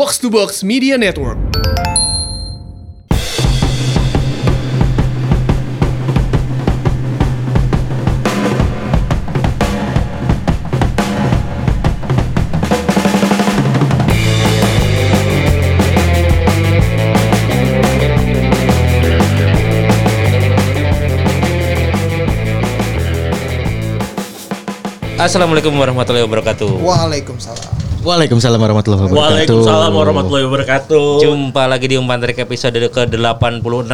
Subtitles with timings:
[0.00, 1.36] Box to Box Media Network.
[25.20, 26.80] Assalamualaikum warahmatullahi wabarakatuh.
[26.80, 27.79] Waalaikumsalam.
[28.00, 29.20] Waalaikumsalam warahmatullahi wabarakatuh.
[29.20, 31.06] Waalaikumsalam warahmatullahi wabarakatuh.
[31.20, 33.92] Jumpa lagi di umpan trik episode ke-86.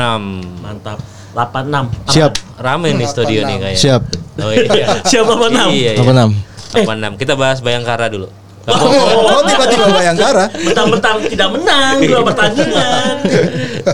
[0.63, 0.99] Mantap.
[1.35, 2.15] 86.
[2.15, 3.77] Siap, Rame nih studio nih kayaknya.
[3.77, 4.03] siap.
[4.41, 4.89] Oh iya.
[5.11, 5.53] Siap 86.
[5.75, 5.93] Iya, iya.
[6.01, 6.31] Apa enam?
[6.73, 7.21] 86.
[7.21, 8.29] Kita bahas Bayangkara dulu.
[8.67, 10.51] Oh, tiba-tiba Bayangkara.
[10.55, 13.15] Mentang-mentang tidak menang dua pertandingan.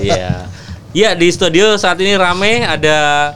[0.01, 0.49] Iya.
[0.93, 3.33] Iya, di studio saat ini rame ada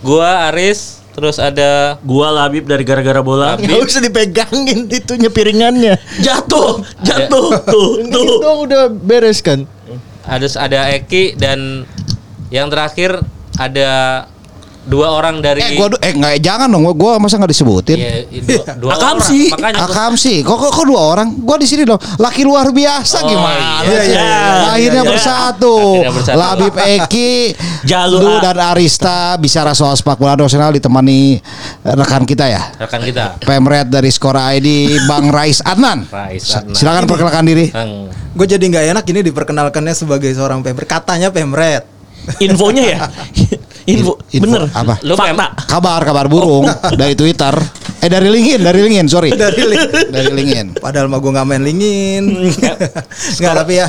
[0.00, 3.54] gua Aris, terus ada Gua Labib dari gara-gara bola.
[3.56, 5.94] Gak usah dipegangin itunya piringannya.
[6.20, 7.48] Jatuh, jatuh.
[7.72, 8.38] Tuh, Ini tuh.
[8.42, 9.64] dong udah beres kan?
[10.24, 11.84] ada ada Eki dan
[12.48, 13.20] yang terakhir
[13.60, 14.24] ada
[14.84, 17.96] dua orang dari Eh, gua eh nggak jangan dong, gua, gua masa nggak disebutin?
[17.96, 19.24] Iya, dua, dua Akam orang.
[19.24, 19.44] sih.
[19.48, 21.28] Makanya gua- sih, kok, kok kok dua orang?
[21.38, 21.96] Gua di sini dong.
[22.16, 23.80] Laki luar biasa Oh, gimana?
[23.80, 24.12] iya, sih?
[24.12, 25.08] iya, iya, Akhirnya iya.
[25.08, 25.76] bersatu.
[25.98, 26.36] Akhirnya bersatu.
[26.36, 27.32] Labib Eki,
[27.90, 31.40] Jalu dan Arista bicara soal sepak bola nasional ditemani
[31.82, 32.62] rekan kita ya.
[32.76, 33.40] rekan kita.
[33.40, 34.68] Pemret dari Skor ID
[35.04, 36.04] Bang Rais Adnan.
[36.06, 36.72] Rais Adnan.
[36.72, 37.72] Silakan perkenalkan diri.
[38.30, 40.84] Gue jadi nggak enak ini diperkenalkannya sebagai seorang pemret.
[40.84, 41.88] Katanya pemret.
[42.38, 42.98] Infonya ya.
[43.84, 44.64] Info, Info bener.
[44.70, 44.96] apa?
[45.04, 45.52] Lu Fakta.
[45.68, 46.64] Kabar kabar burung
[47.00, 47.52] dari Twitter.
[48.00, 49.30] Eh dari LinkedIn, dari LinkedIn, sorry.
[49.30, 49.80] Dari link.
[50.08, 50.66] Dari LinkedIn.
[50.76, 52.24] Padahal mah gue nggak main lingin.
[53.36, 53.88] Nggak tapi ya.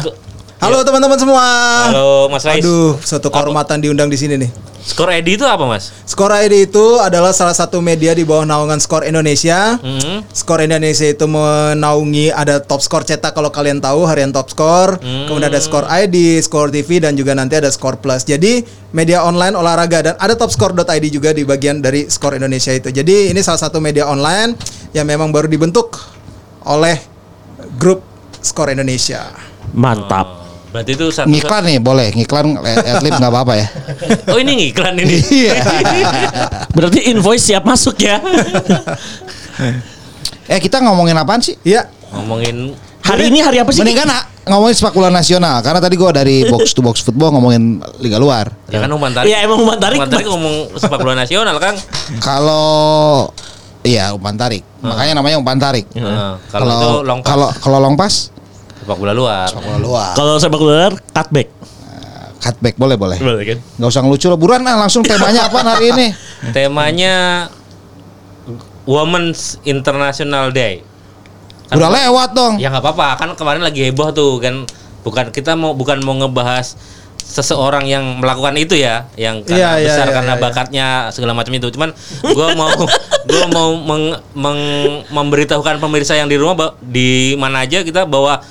[0.59, 1.45] Halo teman-teman semua.
[1.91, 2.63] Halo Mas Rais.
[2.63, 4.51] Aduh, suatu kehormatan diundang di sini nih.
[4.85, 5.89] Skor Edi itu apa Mas?
[6.05, 9.81] Skor ID itu adalah salah satu media di bawah naungan Skor Indonesia.
[9.81, 10.21] Hmm.
[10.29, 15.49] Skor Indonesia itu menaungi ada top skor cetak kalau kalian tahu harian top skor, kemudian
[15.49, 18.29] ada skor ID, skor TV dan juga nanti ada skor plus.
[18.29, 18.61] Jadi
[18.93, 22.93] media online olahraga dan ada topskor.id juga di bagian dari skor Indonesia itu.
[22.93, 24.53] Jadi ini salah satu media online
[24.93, 25.97] yang memang baru dibentuk
[26.61, 27.01] oleh
[27.81, 28.05] grup
[28.37, 29.33] skor Indonesia.
[29.73, 30.44] Mantap.
[30.75, 32.11] Berarti itu satu Ngiklan nih, boleh.
[32.11, 33.67] Ngiklan eh, adlib nggak apa-apa ya.
[34.35, 35.23] Oh ini iklan ini.
[35.31, 35.63] Iya.
[36.75, 38.19] Berarti invoice siap masuk ya.
[40.51, 41.55] Eh kita ngomongin apaan sih?
[41.63, 42.75] Iya, Ngomongin
[43.05, 43.85] Hari ini hari apa sih?
[43.85, 44.09] Mending kan
[44.49, 48.49] ngomongin sepak bola nasional karena tadi gua dari box to box football ngomongin liga luar.
[48.65, 49.29] ya kan umpan tarik.
[49.29, 51.77] Iya, emang umpan tarik, Umpan tarik ngomong sepak bola nasional Kang.
[52.17, 53.29] Kalau
[53.85, 54.65] iya umpan tarik.
[54.81, 55.85] Makanya namanya umpan tarik.
[55.93, 56.33] Heeh.
[56.49, 58.33] Kalau itu long pass, kalau kalau long pass
[58.85, 59.49] sepak bola luar.
[59.49, 60.13] bola luar.
[60.13, 61.49] Kalau sepak bola cutback.
[62.37, 63.17] Cutback boleh boleh.
[63.17, 63.57] Boleh kan?
[63.81, 64.37] Nggak usah ngelucu lah.
[64.37, 66.07] Buruan lah langsung temanya apa hari ini?
[66.53, 67.49] Temanya
[68.85, 70.85] Women's International Day.
[71.65, 72.61] Kan- Udah lewat dong.
[72.61, 74.69] Ya nggak apa-apa, kan kemarin lagi heboh tuh kan.
[75.01, 76.77] Bukan kita mau bukan mau ngebahas
[77.17, 80.41] seseorang yang melakukan itu ya, yang karena Iya, iya, besar iya, karena iya.
[80.41, 81.73] bakatnya segala macam itu.
[81.73, 81.89] Cuman
[82.21, 82.69] gua mau
[83.29, 88.45] gua mau meng- meng- memberitahukan pemirsa yang di rumah di mana aja kita bahwa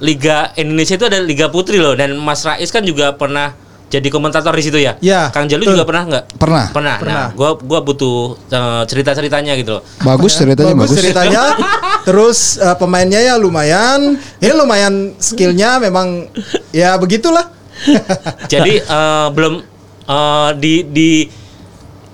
[0.00, 3.54] Liga Indonesia itu ada Liga Putri loh dan Mas Rais kan juga pernah
[3.92, 4.96] jadi komentator di situ ya.
[5.04, 6.24] Iya, Kang Jalu juga pernah nggak?
[6.40, 6.66] Pernah.
[6.72, 6.96] Pernah.
[6.96, 7.24] Pernah.
[7.28, 9.82] Nah, gua gua butuh eh, cerita-ceritanya gitu loh.
[10.00, 10.96] Bagus ceritanya bagus.
[10.96, 11.42] ceritanya.
[12.08, 14.16] Terus eh, pemainnya ya lumayan.
[14.40, 16.24] Ya lumayan skillnya memang
[16.72, 17.52] ya begitulah.
[18.52, 19.60] Jadi eh, belum
[20.08, 21.10] eh, di di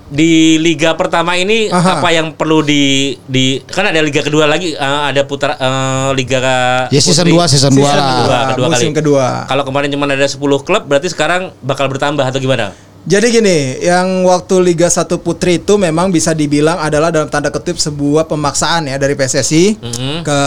[0.09, 2.01] di liga pertama ini Aha.
[2.01, 2.81] apa yang perlu di
[3.23, 6.41] di kan ada liga kedua lagi eh, ada putar eh, liga
[6.89, 7.37] Ya season putri.
[7.37, 8.09] 2 season 2 Season lah.
[8.17, 8.99] kedua, kedua musim kali.
[8.99, 9.25] kedua.
[9.45, 12.73] Kalau kemarin cuma ada 10 klub berarti sekarang bakal bertambah atau gimana?
[13.01, 17.79] Jadi gini, yang waktu Liga 1 Putri itu memang bisa dibilang adalah dalam tanda kutip
[17.79, 20.15] sebuah pemaksaan ya dari PSSI Mhm.
[20.21, 20.39] ke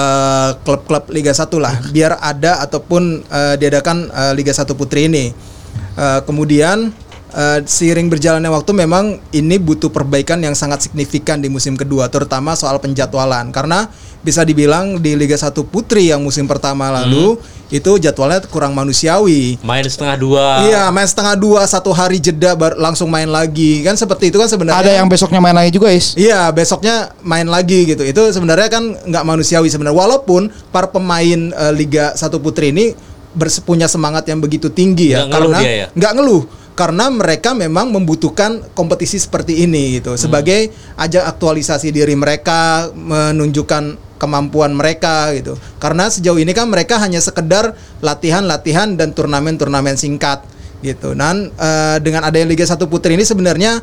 [0.60, 5.32] klub-klub Liga 1 lah, biar ada ataupun eh, diadakan eh, Liga 1 Putri ini.
[5.92, 6.92] Eh, kemudian
[7.32, 12.52] eh, seiring berjalannya waktu memang ini butuh perbaikan yang sangat signifikan di musim kedua, terutama
[12.52, 13.88] soal penjadwalan karena
[14.22, 17.34] bisa dibilang di Liga 1 Putri yang musim pertama lalu
[17.74, 19.58] itu jadwalnya kurang manusiawi.
[19.66, 20.62] Main setengah dua.
[20.62, 24.46] Iya, main setengah dua satu hari jeda baru langsung main lagi kan seperti itu kan
[24.46, 24.78] sebenarnya.
[24.78, 26.14] Ada yang besoknya main lagi juga, Is.
[26.14, 28.04] Iya, besoknya main lagi gitu.
[28.06, 29.98] Itu sebenarnya kan nggak manusiawi sebenarnya.
[29.98, 32.94] Walaupun para pemain eh, Liga 1 Putri ini
[33.34, 35.86] bers- punya semangat yang begitu tinggi ya, Nggak ngeluh karena dia ya?
[35.96, 40.16] nggak ngeluh karena mereka memang membutuhkan kompetisi seperti ini gitu.
[40.16, 45.58] Sebagai ajang aktualisasi diri mereka menunjukkan kemampuan mereka gitu.
[45.76, 50.46] Karena sejauh ini kan mereka hanya sekedar latihan-latihan dan turnamen-turnamen singkat
[50.80, 51.12] gitu.
[51.12, 53.82] Dan eh, dengan adanya Liga 1 Putri ini sebenarnya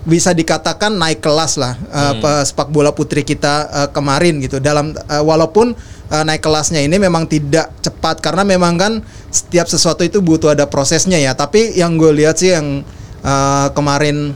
[0.00, 4.62] bisa dikatakan naik kelas lah eh, pe- sepak bola putri kita eh, kemarin gitu.
[4.62, 5.76] Dalam eh, walaupun
[6.10, 8.92] eh, naik kelasnya ini memang tidak cepat karena memang kan
[9.30, 11.32] setiap sesuatu itu butuh ada prosesnya ya.
[11.32, 12.82] Tapi yang gue lihat sih yang
[13.22, 14.34] eh, kemarin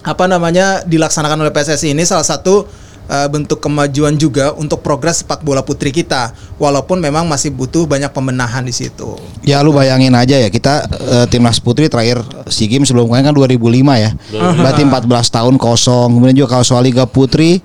[0.00, 2.64] apa namanya dilaksanakan oleh PSSI ini salah satu
[3.10, 6.32] eh, bentuk kemajuan juga untuk progres sepak bola putri kita.
[6.56, 9.18] Walaupun memang masih butuh banyak pembenahan di situ.
[9.44, 13.36] Ya lu bayangin aja ya kita eh, timnas putri terakhir SEA Games sebelum kemarin kan
[13.36, 13.58] 2005
[13.98, 14.10] ya.
[14.32, 16.08] Berarti 14 tahun kosong.
[16.16, 17.60] Kemudian juga kalau soal Liga Putri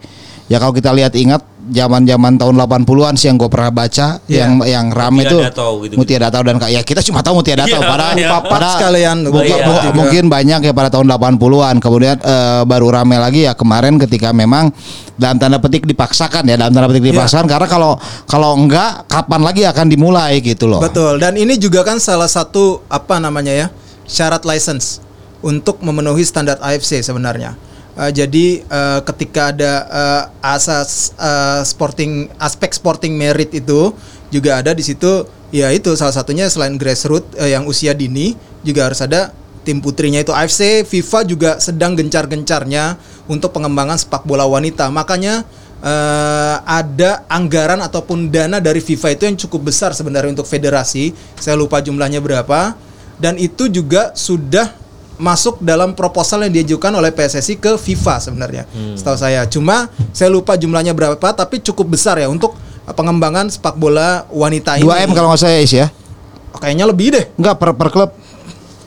[0.51, 4.46] ya kalau kita lihat ingat zaman-zaman tahun 80-an sih yang gue pernah baca Iya.
[4.46, 5.98] yang yang rame Mutia tuh Datau gitu-gitu.
[5.98, 8.06] Mutia Datau dan ya kita cuma tahu Mutia Datau Iya, pada.
[8.14, 9.66] Papat pada sekalian, mungkin, Iya.
[9.66, 14.30] mu- mungkin banyak ya pada tahun 80-an kemudian eh, baru rame lagi ya kemarin ketika
[14.30, 14.70] memang
[15.16, 17.12] dalam tanda petik dipaksakan ya dalam tanda petik Iya.
[17.18, 17.92] dipaksakan karena kalau
[18.26, 20.80] kalau enggak kapan lagi akan dimulai gitu loh.
[20.80, 21.18] Betul.
[21.18, 23.68] Dan ini juga kan salah satu apa namanya ya
[24.06, 25.02] syarat license
[25.42, 27.58] untuk memenuhi standar AFC sebenarnya.
[27.95, 33.95] Eh, jadi eh, ketika ada eh, asas eh, sporting aspek sporting merit itu
[34.27, 35.24] juga ada di situ
[35.56, 38.36] ya itu salah satunya selain grassroots eh, yang usia dini
[38.68, 39.31] juga harus ada
[39.63, 40.36] tim putrinya itu.
[40.36, 43.00] AFC FIFA juga sedang gencar-gencarnya
[43.31, 44.92] untuk pengembangan sepak bola wanita.
[44.94, 45.47] Makanya
[45.80, 51.15] eh, ada anggaran ataupun dana dari FIFA itu yang cukup besar sebenarnya untuk federasi.
[51.39, 52.77] Saya lupa jumlahnya berapa.
[53.15, 54.75] Dan itu juga sudah
[55.16, 58.64] masuk dalam proposal yang diajukan oleh PSSI ke FIFA sebenarnya
[59.00, 62.54] setahu saya cuma saya lupa jumlahnya berapa tapi cukup besar ya untuk
[62.86, 65.88] pengembangan sepak bola wanita ini 2 M kalau nggak saya Is ya.
[66.60, 68.12] kayaknya lebih deh Enggak per per klub.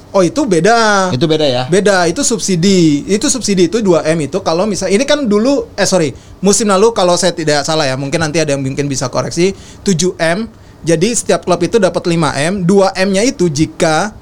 [0.08, 1.62] oh itu beda Itu beda ya.
[1.68, 3.04] Beda, itu subsidi.
[3.04, 7.12] Itu subsidi itu 2M itu kalau misal ini kan dulu eh sorry, musim lalu kalau
[7.20, 9.52] saya tidak salah ya, mungkin nanti ada yang mungkin bisa koreksi
[9.84, 10.48] 7M.
[10.80, 14.14] Jadi setiap klub itu dapat 5M, 2M-nya itu jika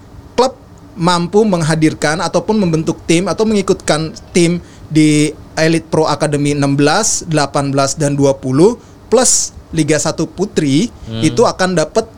[0.97, 8.13] mampu menghadirkan ataupun membentuk tim atau mengikutkan tim di Elite Pro Academy 16, 18 dan
[8.17, 10.89] 20 plus Liga 1 Putri
[11.21, 12.09] itu akan dapat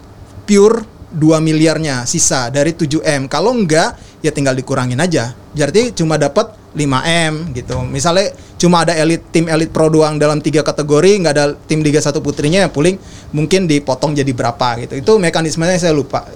[0.47, 3.27] pure 2 miliarnya sisa dari 7M.
[3.27, 5.33] Kalau enggak ya tinggal dikurangin aja.
[5.57, 7.81] Jadi cuma dapat 5M gitu.
[7.89, 8.31] Misalnya
[8.61, 12.13] cuma ada elit tim elit pro doang dalam tiga kategori, nggak ada tim Liga 1
[12.21, 13.01] putrinya yang paling
[13.33, 14.95] mungkin dipotong jadi berapa gitu.
[15.01, 16.29] Itu mekanismenya saya lupa.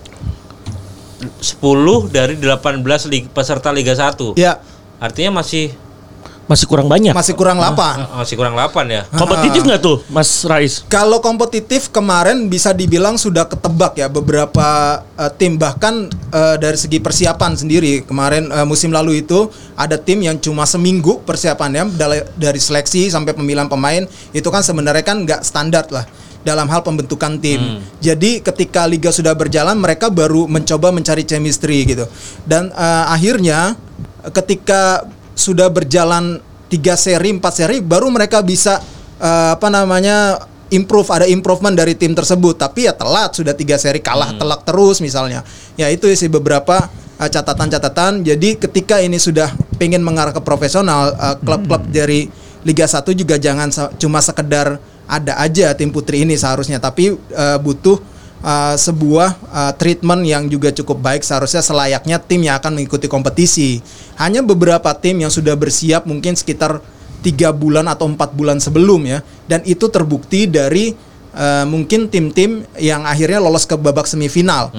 [1.22, 1.58] 10
[2.08, 4.34] dari 18 lig- peserta Liga 1.
[4.34, 4.58] Ya,
[4.98, 5.74] Artinya masih
[6.42, 7.10] Masih kurang banyak.
[7.10, 8.02] masih kurang 8.
[8.12, 9.02] masih kurang 8 ya.
[9.08, 10.82] Kompetitif nggak tuh, Mas Rais?
[10.84, 14.66] Kalau kompetitif kemarin bisa dibilang sudah ketebak ya beberapa
[15.16, 20.18] eh, tim bahkan eh, dari segi persiapan sendiri kemarin eh, musim lalu itu ada tim
[20.20, 25.40] yang cuma seminggu persiapannya dari, dari seleksi sampai pemilihan pemain itu kan sebenarnya kan nggak
[25.42, 26.04] standar lah
[26.42, 27.82] dalam hal pembentukan tim.
[28.02, 32.06] Jadi ketika liga sudah berjalan mereka baru mencoba mencari chemistry gitu.
[32.46, 33.78] Dan eh, akhirnya
[34.34, 38.82] ketika sudah berjalan tiga seri empat seri baru mereka bisa
[39.22, 40.42] eh, apa namanya
[40.72, 42.58] improve ada improvement dari tim tersebut.
[42.58, 45.46] Tapi ya telat sudah tiga seri kalah telak terus misalnya.
[45.78, 46.90] Ya itu sih beberapa
[47.22, 48.26] eh, catatan-catatan.
[48.26, 51.10] Jadi ketika ini sudah pengen mengarah ke profesional
[51.42, 52.30] klub-klub dari
[52.62, 53.68] Liga 1 juga jangan
[53.98, 58.00] cuma sekedar ada aja tim putri ini seharusnya tapi eh, butuh
[58.42, 63.80] uh, sebuah uh, treatment yang juga cukup baik seharusnya selayaknya tim yang akan mengikuti kompetisi.
[64.18, 66.82] Hanya beberapa tim yang sudah bersiap mungkin sekitar
[67.22, 70.90] tiga bulan atau empat bulan sebelum ya, dan itu terbukti dari
[71.38, 74.74] uh, mungkin tim-tim yang akhirnya lolos ke babak semifinal.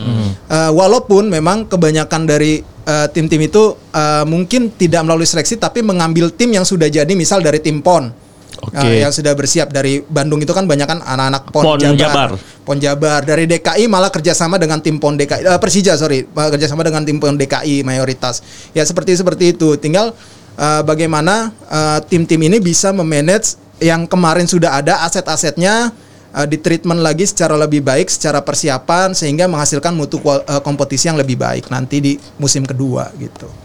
[0.51, 6.27] Uh, walaupun memang kebanyakan dari uh, tim-tim itu uh, mungkin tidak melalui seleksi, tapi mengambil
[6.35, 8.22] tim yang sudah jadi, misal dari tim PON.
[8.61, 8.77] Oke.
[8.77, 12.29] Uh, yang sudah bersiap dari Bandung itu kan banyak kan anak-anak PON, PON Jabar.
[12.63, 13.21] PON Jabar.
[13.25, 16.27] Dari DKI malah kerjasama dengan tim PON DKI eh, Persija sorry.
[16.29, 18.43] Kerjasama dengan tim PON DKI mayoritas.
[18.77, 19.75] Ya seperti seperti itu.
[19.79, 20.13] Tinggal
[20.57, 25.91] eh, bagaimana eh, tim-tim ini bisa memanage yang kemarin sudah ada aset-asetnya
[26.35, 31.09] eh, di treatment lagi secara lebih baik secara persiapan sehingga menghasilkan mutu kual- eh, kompetisi
[31.09, 33.62] yang lebih baik nanti di musim kedua gitu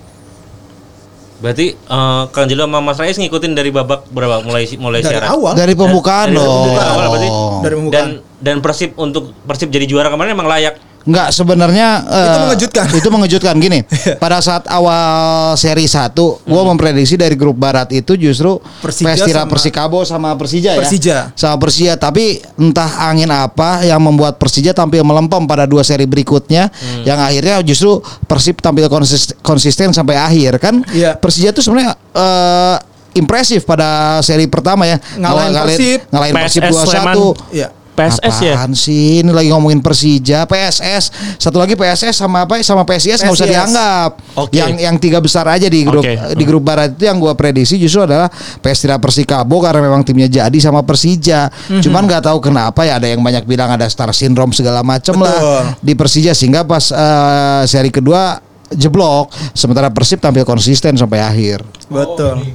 [1.39, 5.29] Berarti eh, Kang Jelo sama Mas Rais ngikutin dari babak berapa mulai mulai dari siaran?
[5.31, 6.51] awal Dari pembukaan Dari dong.
[6.65, 7.29] pembukaan awal berarti.
[7.61, 10.75] dari pembukaan Dan dan Persib untuk Persib jadi juara kemarin emang layak.
[11.09, 12.87] Enggak sebenarnya Itu eh, mengejutkan.
[13.01, 13.81] Itu mengejutkan gini.
[14.23, 16.13] pada saat awal seri 1,
[16.45, 20.81] gua memprediksi dari grup barat itu justru Persija Pestira sama- Persikabo sama Persija, ya.
[20.85, 21.17] Persija.
[21.33, 26.69] Sama Persija, tapi entah angin apa yang membuat Persija tampil melempem pada dua seri berikutnya
[27.09, 30.85] yang akhirnya justru Persib tampil konsis- konsisten sampai akhir kan.
[30.93, 31.17] Iya.
[31.17, 32.77] Persija tuh sebenarnya eh,
[33.17, 35.01] impresif pada seri pertama ya.
[35.17, 35.99] Ngalahin Persib.
[36.13, 37.15] ngalahin Persib PSS Sleman.
[37.17, 37.57] 2-1.
[37.57, 37.69] Iya.
[37.99, 38.55] PSS ya.
[38.55, 39.27] Apaan sih?
[39.27, 41.11] Ini lagi ngomongin Persija, PSS.
[41.43, 42.63] Satu lagi PSS sama apa?
[42.63, 44.11] Sama PSIS nggak usah dianggap.
[44.39, 44.55] Oke.
[44.55, 46.15] Yang yang tiga besar aja di grup Oke.
[46.15, 48.31] di grup barat itu yang gua prediksi justru adalah
[48.63, 51.51] PS Tira Persikabo karena memang timnya jadi sama Persija.
[51.51, 51.83] Mhm.
[51.83, 55.27] Cuman nggak tahu kenapa ya ada yang banyak bilang ada star syndrome segala macem Betul.
[55.27, 58.39] lah di Persija sehingga pas eh, seri kedua
[58.71, 61.67] jeblok sementara Persib tampil konsisten sampai akhir.
[61.91, 62.47] Betul.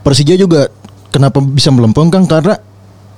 [0.00, 0.68] Persija juga
[1.12, 2.56] kenapa bisa melempem Kang karena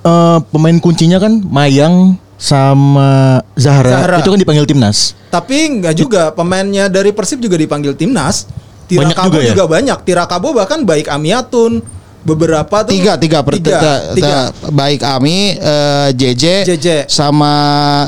[0.03, 4.17] eh, pemain kuncinya kan Mayang sama Zahra, Zahra.
[4.19, 5.15] itu kan dipanggil timnas.
[5.31, 8.45] Tapi nggak juga pemainnya dari Persib juga dipanggil timnas.
[8.83, 9.71] Banyak Tirakabo juga juga, ya?
[9.71, 9.97] banyak.
[10.03, 11.79] Tirakabo bahkan baik Amiatun
[12.21, 14.37] beberapa tuh Tiga, tiga, per, tiga, tiga- tiga.
[14.69, 16.87] baik Ami, eh, JJ, JJ.
[17.07, 17.53] sama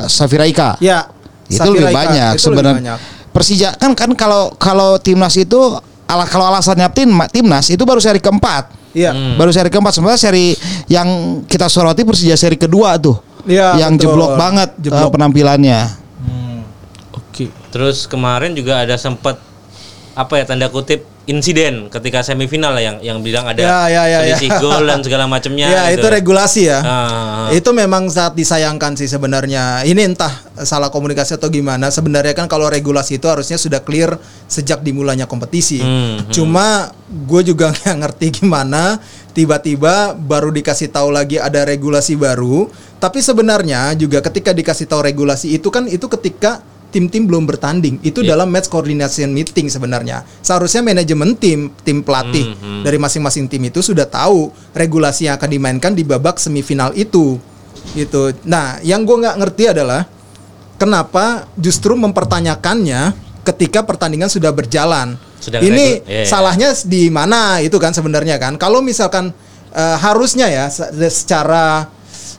[0.06, 0.76] Safira Ika.
[0.78, 1.08] Ya,
[1.48, 2.74] itu Safira lebih Ika, banyak sebenarnya.
[2.76, 2.98] banyak.
[3.32, 5.58] Persija kan kan kalau kalau timnas itu
[6.06, 8.68] ala kalau alasannya tim timnas itu baru seri keempat.
[8.96, 9.12] Iya.
[9.36, 10.56] Baru seri keempat sebenarnya seri
[10.88, 11.08] yang
[11.44, 13.20] kita soroti Persija seri kedua tuh.
[13.44, 14.16] Iya, yang betul.
[14.16, 15.12] jeblok banget eh, Jeblok.
[15.12, 15.80] penampilannya.
[17.12, 17.52] Oke.
[17.68, 19.36] Terus kemarin juga ada sempat
[20.16, 24.18] apa ya tanda kutip insiden ketika semifinal lah yang yang bilang ada Ya, ya, ya,
[24.22, 24.38] ya.
[24.38, 25.66] selisih gol dan segala macamnya.
[25.66, 26.02] Ya, gitu.
[26.02, 26.78] itu regulasi ya.
[26.86, 27.48] Ah.
[27.50, 29.82] Itu memang sangat disayangkan sih sebenarnya.
[29.82, 30.30] Ini entah
[30.62, 31.90] salah komunikasi atau gimana.
[31.90, 34.14] Sebenarnya kan kalau regulasi itu harusnya sudah clear
[34.46, 35.82] sejak dimulainya kompetisi.
[35.82, 36.30] Hmm, hmm.
[36.30, 39.02] Cuma gue juga nggak ngerti gimana
[39.34, 42.70] tiba-tiba baru dikasih tahu lagi ada regulasi baru.
[42.96, 46.64] Tapi sebenarnya juga ketika dikasih tahu regulasi itu kan itu ketika
[46.96, 48.00] tim-tim belum bertanding.
[48.00, 48.32] Itu Iya.
[48.32, 50.24] dalam match coordination meeting sebenarnya.
[50.40, 52.82] Seharusnya manajemen tim, tim pelatih Hmm, hmm.
[52.82, 57.36] dari masing-masing tim itu sudah tahu regulasi yang akan dimainkan di babak semifinal itu.
[57.92, 58.32] Gitu.
[58.42, 60.08] Nah, yang gue nggak ngerti adalah
[60.74, 63.12] kenapa justru mempertanyakannya
[63.42, 65.14] ketika pertandingan sudah berjalan.
[65.36, 68.56] Sedang Ini regu- iya, salahnya di mana itu kan sebenarnya kan?
[68.56, 69.30] Kalau misalkan
[69.70, 71.92] eh, harusnya ya se- secara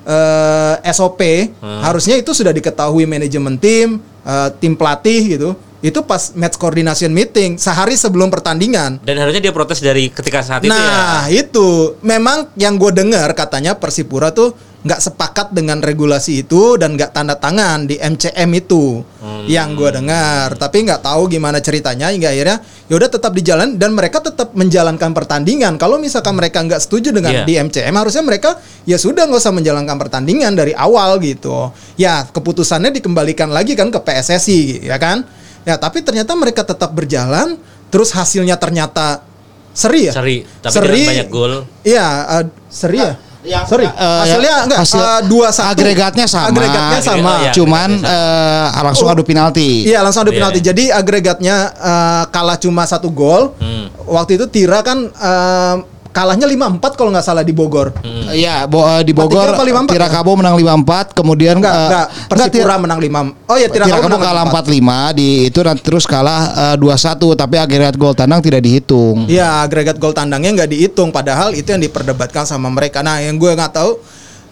[0.03, 1.19] eh, SOP
[1.53, 1.81] Hmm.
[1.81, 5.49] harusnya itu sudah diketahui manajemen tim, eh, tim pelatih gitu.
[5.77, 8.97] Itu pas match coordination meeting sehari sebelum pertandingan.
[9.05, 10.75] Dan harusnya dia protes dari ketika saat itu ya.
[10.75, 16.93] Nah itu memang yang gue dengar katanya Persipura tuh nggak sepakat dengan regulasi itu dan
[16.93, 19.49] nggak tanda tangan di MCM itu Hmm.
[19.49, 23.97] yang gue dengar tapi nggak tahu gimana ceritanya hingga akhirnya yaudah tetap di jalan dan
[23.97, 27.43] mereka tetap menjalankan pertandingan kalau misalkan mereka nggak setuju dengan Iya.
[27.43, 32.93] di MCM harusnya mereka ya sudah nggak usah menjalankan pertandingan dari awal gitu ya keputusannya
[32.93, 35.25] dikembalikan lagi kan ke PSSI ya kan
[35.65, 37.57] ya tapi ternyata mereka tetap berjalan
[37.89, 39.25] terus hasilnya ternyata
[39.73, 41.53] seri ya Seri, tapi dengan banyak gol.
[41.85, 42.07] Iya,
[42.39, 43.13] eh, seri ya.
[43.41, 45.71] Yang- Sorry, eh, hasilnya yang- enggak hasil- eh, dua satu.
[45.71, 46.49] agregatnya sama.
[46.49, 47.33] Agregatnya sama.
[47.39, 49.13] Iya, Cuman agregatnya eh, langsung Oh.
[49.13, 49.69] adu penalti.
[49.83, 50.59] Iya, langsung adu Iya, penalti.
[50.59, 53.53] Jadi agregatnya eh, kalah cuma satu gol.
[53.55, 53.87] Hmm.
[54.05, 55.75] Waktu itu Tira kan eh,
[56.09, 57.93] kalahnya 5-4 kalau nggak salah di Bogor.
[58.27, 59.93] Iya, bo- eh, di Bogor 4-3 apa 5-4 ya?
[59.93, 62.05] Tirakabo menang 5-4, kemudian Enggak, eh, enggak.
[62.09, 63.21] enggak, Persipura menang 5.
[63.45, 66.41] Oh iya, Tira, Tirakabo kalah 4-5 di itu nanti terus kalah
[66.73, 69.29] eh, 2-1 tapi agregat gol tandang tidak dihitung.
[69.29, 71.09] Iya, agregat gol tandangnya nggak dihitung.
[71.13, 73.05] Padahal itu yang diperdebatkan sama mereka.
[73.05, 73.91] Nah, yang gue nggak tahu,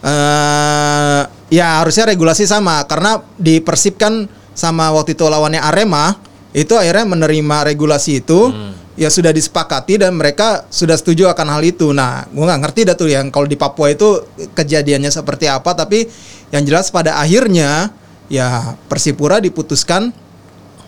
[0.06, 1.20] eh
[1.50, 6.16] ya harusnya regulasi sama karena di Persib kan sama waktu itu lawannya Arema
[6.56, 8.48] itu akhirnya menerima regulasi itu.
[8.96, 11.92] Ya sudah disepakati dan mereka sudah setuju akan hal itu.
[11.92, 14.24] Nah, gue nggak ngerti dah tuh yang kalau di Papua itu
[14.56, 15.76] kejadiannya seperti apa.
[15.76, 16.08] Tapi
[16.48, 17.92] yang jelas pada akhirnya
[18.32, 20.10] ya Persipura diputuskan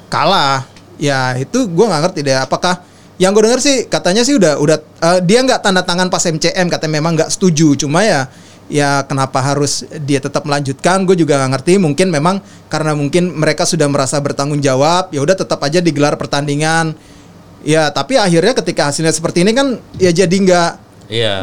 [0.08, 0.64] kalah
[0.98, 2.82] ya itu gue nggak ngerti deh apakah
[3.18, 6.66] yang gue dengar sih katanya sih udah udah eh, dia nggak tanda tangan pas MCM
[6.66, 8.26] katanya memang nggak setuju cuma ya
[8.68, 13.64] ya kenapa harus dia tetap melanjutkan gue juga nggak ngerti mungkin memang karena mungkin mereka
[13.64, 16.92] sudah merasa bertanggung jawab ya udah tetap aja digelar pertandingan
[17.66, 20.70] ya tapi akhirnya ketika hasilnya seperti ini kan ya jadi nggak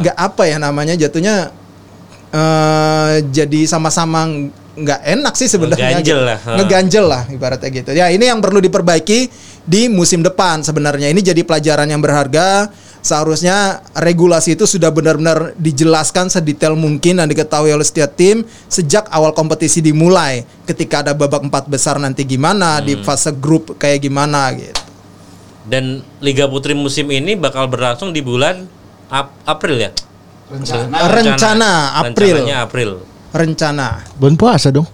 [0.01, 1.51] nggak apa ya namanya jatuhnya
[2.35, 6.27] eh jadi sama-sama nggak enak sih sebenarnya Ngeganjel gitu.
[6.27, 7.91] lah, ngeganjel lah ibaratnya gitu.
[7.95, 9.31] Ya ini yang perlu diperbaiki
[9.63, 11.07] di musim depan sebenarnya.
[11.15, 12.69] Ini jadi pelajaran yang berharga.
[13.05, 19.31] Seharusnya regulasi itu sudah benar-benar dijelaskan sedetail mungkin dan diketahui oleh setiap tim sejak awal
[19.31, 20.41] kompetisi dimulai.
[20.65, 24.84] Ketika ada babak empat besar nanti gimana di fase grup kayak gimana gitu
[25.65, 28.69] Dan Liga Putri musim ini bakal berlangsung di bulan
[29.09, 29.89] Ap- April ya.
[30.45, 30.97] Rencana
[31.99, 32.37] April.
[32.37, 32.89] Rencananya April.
[33.35, 34.87] rencana Bulan puasa dong.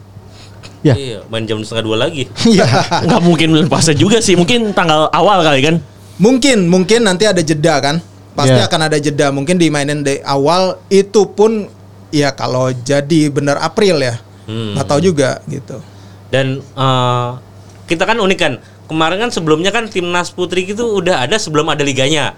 [0.82, 0.98] Ya.
[0.98, 2.26] Iya, main jam setengah dua lagi.
[2.50, 2.66] Iya.
[3.06, 4.34] Nggak mungkin bulan puasa juga sih.
[4.34, 5.76] Mungkin tanggal awal kali kan.
[6.18, 8.02] Mungkin, mungkin nanti ada jeda kan.
[8.34, 8.66] Pasti Ya.
[8.66, 9.30] akan ada jeda.
[9.30, 11.70] Mungkin dimainin di awal itu pun
[12.10, 14.18] ya kalau jadi bener April ya.
[14.50, 14.74] Hmm.
[14.74, 15.78] Nggak tahu juga gitu.
[16.34, 17.30] Dan eh,
[17.86, 18.54] kita kan unik kan.
[18.92, 22.36] Kemarin kan sebelumnya kan timnas putri itu udah ada sebelum ada liganya.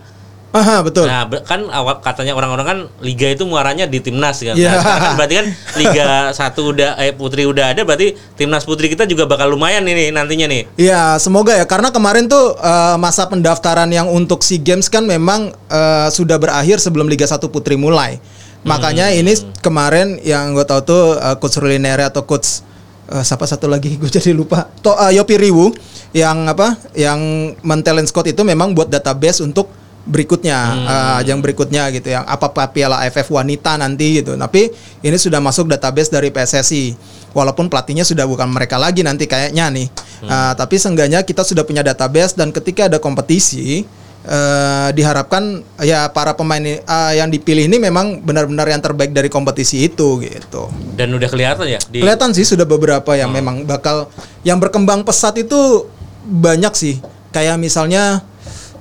[0.53, 1.09] Aha, betul.
[1.09, 4.53] Nah, kan awal katanya orang-orang kan liga itu muaranya di timnas kan.
[4.53, 4.69] Iya.
[4.69, 5.47] Nah, sekarang kan berarti kan
[5.81, 6.07] liga
[6.37, 10.45] satu udah eh putri udah ada berarti timnas putri kita juga bakal lumayan ini nantinya
[10.45, 10.69] nih.
[10.77, 15.57] Iya, semoga ya karena kemarin tuh eh, masa pendaftaran yang untuk SEA Games kan memang
[15.73, 18.21] eh, sudah berakhir sebelum Liga 1 Putri mulai.
[18.61, 22.61] Makanya ini kemarin yang gue tahu tuh eh, coach Rulinere atau coach
[23.09, 24.69] eh, siapa satu lagi gue jadi lupa.
[24.85, 25.73] To eh, Yopi Riwu
[26.15, 26.77] yang apa?
[26.93, 27.19] Yang
[27.65, 29.67] mentalent squad itu memang buat database untuk
[30.03, 34.35] berikutnya eh, ajang berikutnya gitu yang apa apa Piala AFF wanita nanti gitu.
[34.35, 34.69] Tapi
[35.03, 36.95] ini sudah masuk database dari PSSI.
[37.33, 39.87] Walaupun pelatihnya sudah bukan mereka lagi nanti kayaknya nih.
[40.23, 43.83] Eh, tapi seenggaknya kita sudah punya database dan ketika ada kompetisi
[44.23, 49.87] eh, diharapkan ya para pemain eh, yang dipilih ini memang benar-benar yang terbaik dari kompetisi
[49.87, 50.71] itu gitu.
[50.95, 54.07] Dan udah kelihatan ya di Kelihatan sih sudah beberapa yang memang bakal
[54.47, 55.87] yang berkembang pesat itu
[56.23, 56.95] banyak sih.
[57.33, 58.23] Kayak misalnya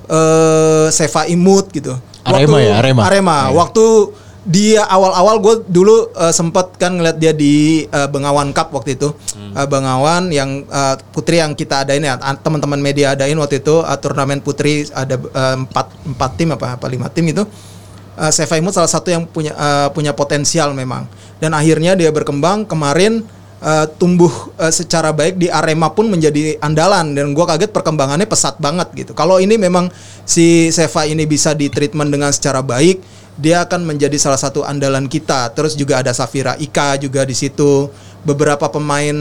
[0.07, 1.99] eh Seva Imut gitu.
[2.23, 3.01] Arema ya, Arema.
[3.11, 3.39] Arema.
[3.51, 8.99] Waktu dia awal-awal gue dulu eh, sempet kan ngeliat dia di eh, Bengawan Cup waktu
[8.99, 9.15] itu.
[9.55, 13.83] Eh, Bengawan yang eh, putri yang kita adain ya, an- teman-teman media adain waktu itu
[13.83, 17.47] eh, turnamen putri ada eh, empat empat tim apa apa lima tim itu.
[18.13, 21.09] Uh, Seva Imut salah satu yang punya eh, punya potensial memang
[21.41, 23.25] dan akhirnya dia berkembang kemarin
[23.65, 28.61] eh, tumbuh eh, secara baik di Arema pun menjadi andalan dan gua kaget perkembangannya pesat
[28.61, 29.17] banget gitu.
[29.17, 29.89] Kalau ini memang
[30.29, 33.01] si Seva ini bisa di treatment dengan secara baik,
[33.37, 35.53] dia akan menjadi salah satu andalan kita.
[35.57, 37.89] Terus juga ada Safira Ika juga di situ.
[38.23, 39.17] Beberapa pemain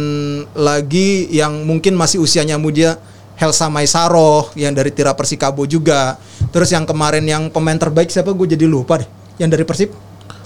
[0.54, 3.02] lagi yang mungkin masih usianya muda
[3.34, 6.22] Helsa Maisaroh yang dari Tira Persikabo juga.
[6.54, 9.10] Terus yang kemarin yang pemain terbaik siapa gue jadi lupa deh.
[9.42, 9.90] Yang dari Persib?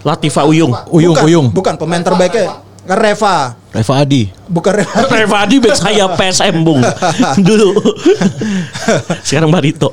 [0.06, 0.72] Latifa Uyung.
[0.94, 1.48] Uyung, bukan, Uyung.
[1.52, 3.58] Bukan pemain terbaiknya kan Reva.
[3.74, 4.30] Reva Adi.
[4.46, 4.98] Bukan Reva.
[5.26, 6.80] Revadi back saya PSM Bung
[7.50, 7.74] dulu.
[9.28, 9.90] Sekarang Barito.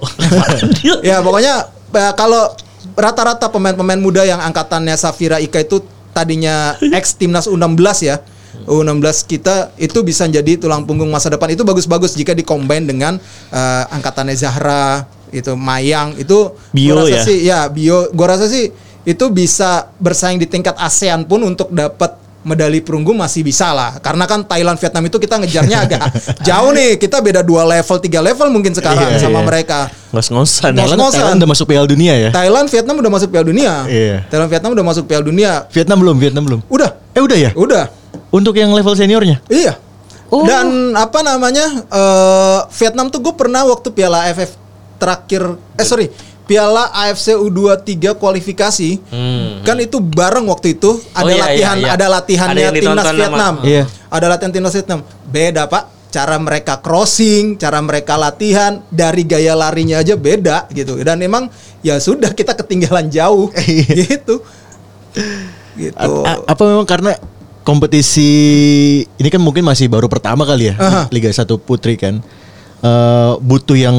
[1.02, 2.52] ya pokoknya eh, kalau
[2.94, 8.16] rata-rata pemain-pemain muda yang angkatannya Safira Ika itu tadinya ex timnas U16 ya.
[8.68, 13.16] U16 kita itu bisa jadi tulang punggung masa depan itu bagus-bagus jika dikombin dengan
[13.48, 17.22] eh, angkatannya Zahra itu Mayang itu Bio gua rasa ya?
[17.24, 18.68] sih ya Bio gua rasa sih
[19.02, 24.26] itu bisa bersaing di tingkat ASEAN pun untuk dapat medali perunggu masih bisa lah karena
[24.26, 26.00] kan Thailand Vietnam itu kita ngejarnya agak
[26.48, 29.46] jauh nih kita beda dua level tiga level mungkin sekarang Iya, sama iya.
[29.46, 29.78] mereka
[30.10, 30.74] Ngos-ngosan.
[30.74, 31.12] Ngos- Thailand.
[31.14, 32.30] Thailand udah masuk Piala Dunia ya?
[32.30, 33.72] Thailand Vietnam udah masuk Piala Dunia.
[33.86, 34.16] Iya.
[34.28, 35.52] Thailand Vietnam udah masuk Piala Dunia.
[35.70, 36.60] Vietnam belum, Vietnam belum.
[36.68, 37.50] Udah, Eh udah ya?
[37.54, 37.84] udah.
[38.28, 39.40] Untuk yang level seniornya?
[39.46, 39.80] Iya.
[40.28, 40.44] Oh.
[40.44, 41.64] Dan apa namanya?
[41.82, 44.52] eh, Vietnam tuh gue pernah waktu Piala AFF
[44.96, 45.42] terakhir
[45.74, 46.06] eh sorry,
[46.52, 48.90] Piala AFC U23 kualifikasi.
[49.08, 49.64] Hmm.
[49.64, 51.90] Kan itu bareng waktu itu ada Oh, iya, latihan iya, iya.
[51.92, 53.54] ada latihannya Ada timnas Vietnam.
[53.64, 53.82] Iya.
[54.06, 55.00] Ada latihan timnas Vietnam.
[55.24, 55.84] Beda, Pak.
[56.12, 61.00] Cara mereka crossing, cara mereka latihan dari gaya larinya aja beda gitu.
[61.00, 61.48] Dan memang
[61.80, 63.48] ya sudah kita ketinggalan jauh
[63.88, 64.44] gitu.
[65.72, 65.96] Gitu.
[65.96, 67.16] A- a- apa memang karena
[67.62, 68.28] kompetisi
[69.08, 71.02] ini kan mungkin masih baru pertama kali ya Aha.
[71.08, 72.20] Liga 1 Putri kan
[72.82, 73.94] Eh, butuh yang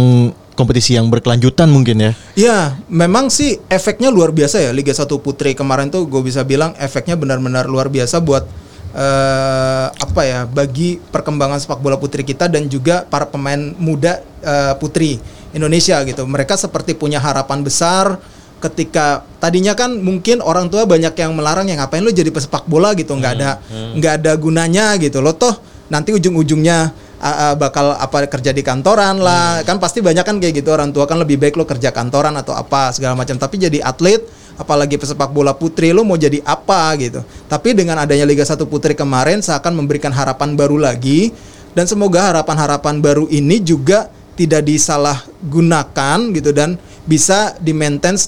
[0.54, 2.12] kompetisi yang berkelanjutan mungkin ya?
[2.38, 2.58] Ya,
[2.89, 4.72] memang sih efeknya luar biasa ya.
[4.72, 8.46] Liga 1 Putri kemarin tuh gue bisa bilang efeknya benar-benar luar biasa buat
[8.94, 14.74] eh apa ya bagi perkembangan sepak bola putri kita dan juga para pemain muda eh,
[14.78, 15.18] putri
[15.54, 16.26] Indonesia gitu.
[16.30, 18.22] Mereka seperti punya harapan besar
[18.62, 22.94] ketika tadinya kan mungkin orang tua banyak yang melarang ya ngapain lu jadi pesepak bola?
[22.94, 23.18] gitu.
[23.18, 23.52] Nggak ada
[23.98, 25.34] nggak ada gunanya gitu loh.
[25.34, 25.58] Toh
[25.89, 29.64] nanti ujung-ujungnya uh, uh, bakal apa kerja di kantoran lah.
[29.64, 32.52] Kan pasti banyak kan kayak gitu orang tua kan lebih baik lo kerja kantoran atau
[32.52, 33.40] apa segala macam.
[33.40, 34.20] Tapi jadi atlet
[34.60, 37.24] apalagi pesepak bola putri lo mau jadi apa gitu.
[37.48, 41.32] Tapi dengan adanya Liga 1 Putri kemarin seakan memberikan harapan baru lagi.
[41.74, 44.06] Dan semoga harapan-harapan baru ini juga
[44.38, 46.78] tidak disalahgunakan gitu dan
[47.10, 47.74] bisa di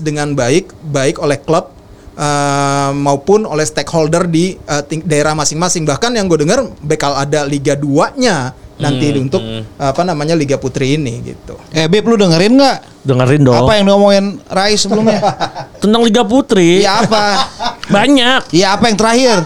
[0.01, 1.69] dengan baik baik oleh klub
[2.17, 4.57] eh, maupun oleh stakeholder di
[4.89, 5.85] ting- daerah masing-masing.
[5.85, 9.41] Bahkan yang gue dengar bakal ada Liga 2-nya nanti untuk
[9.79, 11.55] apa namanya Liga Putri ini gitu.
[11.71, 12.77] Eh Beb lu dengerin nggak?
[13.05, 13.55] Dengerin dong.
[13.55, 15.21] Apa yang ngomongin Rai sebelumnya?
[15.83, 16.81] Tentang Liga Putri.
[16.81, 17.25] Iya apa?
[17.95, 18.49] Banyak.
[18.49, 19.37] Iya apa yang terakhir?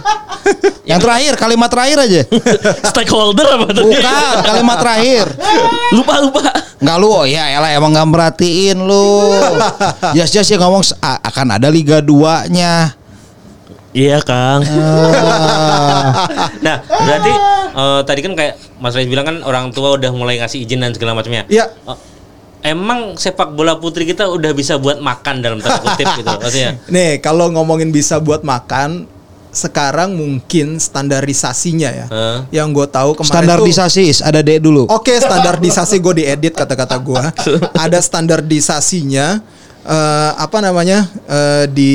[0.89, 2.21] yang terakhir kalimat terakhir aja.
[2.87, 3.85] Stakeholder apa tadi?
[3.85, 5.25] Bukan kalimat terakhir.
[5.93, 6.41] Lupa lupa.
[6.79, 9.35] Nggak lu, oh ya elah emang nggak merhatiin lu.
[10.15, 12.98] Jas jas ya ngomong akan ada Liga 2-nya.
[13.89, 14.61] Iya Kang.
[16.61, 17.31] Nah, berarti
[17.73, 20.93] eh, tadi kan kayak Mas Rais bilang kan orang tua udah mulai ngasih izin dan
[20.93, 21.49] segala macamnya.
[21.49, 21.73] Iya.
[21.89, 21.97] Eh,
[22.69, 26.77] emang sepak bola putri kita udah bisa buat makan dalam tanda kutip gitu maksudnya.
[26.91, 29.09] Nih kalau ngomongin bisa buat makan
[29.49, 32.05] sekarang mungkin standarisasinya ya.
[32.05, 32.37] Heeh.
[32.61, 34.85] Yang gue tahu kemarin Standarisasi is, ada D dulu.
[34.85, 37.23] Oke, standarisasi gue diedit kata-kata gue.
[37.73, 39.41] Ada standarisasinya.
[39.85, 41.93] Eh, apa namanya eh, di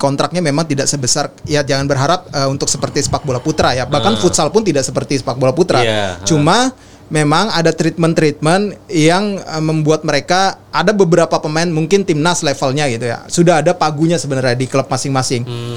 [0.00, 3.84] kontraknya memang tidak sebesar ya jangan berharap eh, untuk seperti sepak bola putra ya.
[3.84, 5.82] Bahkan futsal pun tidak seperti sepak bola putra.
[5.84, 6.72] Iya, cuma
[7.08, 13.24] memang ada treatment-treatment yang eh, membuat mereka ada beberapa pemain mungkin timnas levelnya gitu ya.
[13.28, 15.44] Sudah ada pagunya sebenarnya di klub masing-masing.
[15.44, 15.76] Hmm.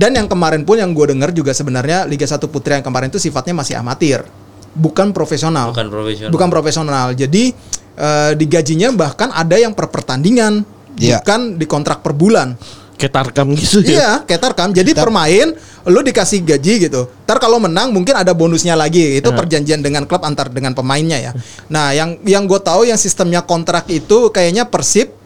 [0.00, 3.20] dan yang kemarin pun yang gue dengar juga sebenarnya Liga 1 Putri yang kemarin itu
[3.20, 4.24] sifatnya masih amatir.
[4.72, 5.76] Bukan profesional.
[5.76, 6.32] Bukan profesional.
[6.32, 7.06] bukan profesional.
[7.12, 7.52] Jadi
[8.00, 10.64] eh, digajinya bahkan ada yang per pertandingan,
[10.96, 11.20] Iya.
[11.20, 12.56] bukan di kontrak per bulan.
[13.00, 13.88] Kayak tarkam gitu ya.
[13.88, 14.68] Iya, kayak tarkam.
[14.76, 15.56] Jadi permain
[15.88, 17.08] lu dikasih gaji gitu.
[17.24, 19.16] Ntar kalau menang mungkin ada bonusnya lagi.
[19.16, 21.32] Itu perjanjian dengan klub antar dengan pemainnya ya.
[21.72, 25.16] Nah, yang yang gue tahu yang sistemnya kontrak itu kayaknya Persib,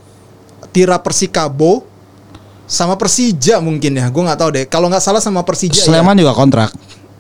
[0.71, 1.83] Tira Persikabo
[2.71, 4.07] sama Persija mungkin ya.
[4.07, 4.65] Gue nggak tahu deh.
[4.71, 5.83] Kalau nggak salah sama Persija.
[5.83, 6.71] Sleman juga kontrak.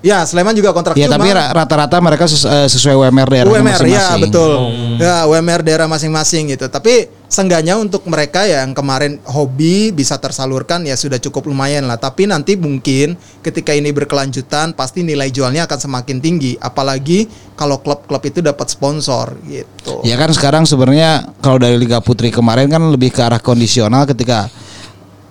[0.04, 0.92] Ya, ya Sleman juga kontrak.
[1.00, 4.22] Ya Cuma- tapi ra- rata-rata mereka eh, sesuai UMR daerah UMR ya masing-masing.
[4.28, 4.52] betul.
[5.00, 6.68] Ya UMR daerah masing-masing gitu.
[6.68, 11.96] Tapi seenggaknya untuk mereka yang kemarin hobi bisa tersalurkan ya sudah cukup lumayan lah.
[11.96, 16.52] Tapi nanti mungkin ketika ini berkelanjutan pasti nilai jualnya akan semakin tinggi.
[16.60, 17.24] Apalagi
[17.56, 20.04] kalau klub-klub itu dapat sponsor gitu.
[20.04, 24.52] Ya kan sekarang sebenarnya kalau dari Liga Putri kemarin kan lebih ke arah kondisional ketika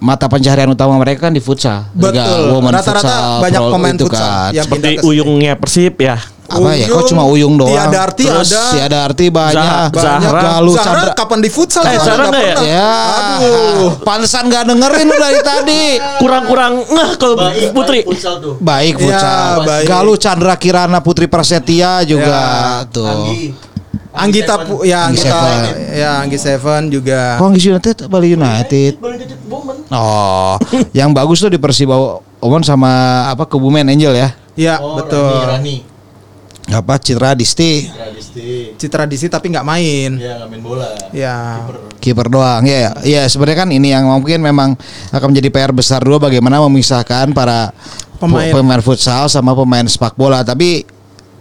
[0.04, 1.88] mata pencaharian utama mereka kan di futsal.
[1.96, 2.60] Betul.
[2.62, 4.52] Rata-rata Futsal banyak pemain itu futsal kan.
[4.52, 6.20] yang Seperti uyungnya Persib ya.
[6.44, 6.86] Apa ya?
[6.86, 7.72] Kok cuma uyung doang?
[7.72, 8.63] Tiada arti Terus ada.
[8.70, 9.56] Tiada arti banyak.
[9.56, 10.22] Zah- Banyak.
[10.22, 10.42] Zahra.
[10.44, 11.13] Galuh Zahra Chandra.
[11.16, 11.82] kapan di futsal?
[11.82, 12.54] Eh, Zahra Zahra nggak nggak ya?
[12.54, 12.68] pernah.
[12.70, 12.94] Ya,
[13.39, 13.89] Aduh.
[14.04, 15.84] pantesan gak dengerin dari tadi.
[16.20, 17.36] Kurang-kurang ngeh kalau
[17.72, 18.00] Putri.
[18.60, 19.52] Baik Ya, futsal.
[19.66, 19.86] baik.
[19.88, 22.86] Galuh Chandra Kirana Putri Prasetya juga Ya.
[22.86, 23.73] tuh.
[24.13, 25.62] Anggita Pu- ya Anggi Anggita Seven.
[25.91, 27.21] ya Anggi Seven juga.
[27.38, 28.91] Kok Anggis United Bali United?
[29.89, 30.56] Oh,
[30.91, 31.97] yang bagus tuh di Persiba
[32.38, 32.89] Omon sama
[33.28, 34.30] apa Kebumen Angel ya.
[34.54, 35.49] Ya, betul.
[36.63, 37.91] Apa Citra Disti
[38.80, 40.15] Citra DC tapi nggak main.
[40.15, 40.89] Ya nggak main bola.
[41.12, 41.65] Ya.
[41.99, 44.76] kiper doang ya ya, ya sebenarnya kan ini yang mungkin memang
[45.08, 47.71] akan menjadi PR besar dulu bagaimana memisahkan para
[48.19, 48.52] Pemain.
[48.52, 50.84] pemain futsal sama pemain sepak bola tapi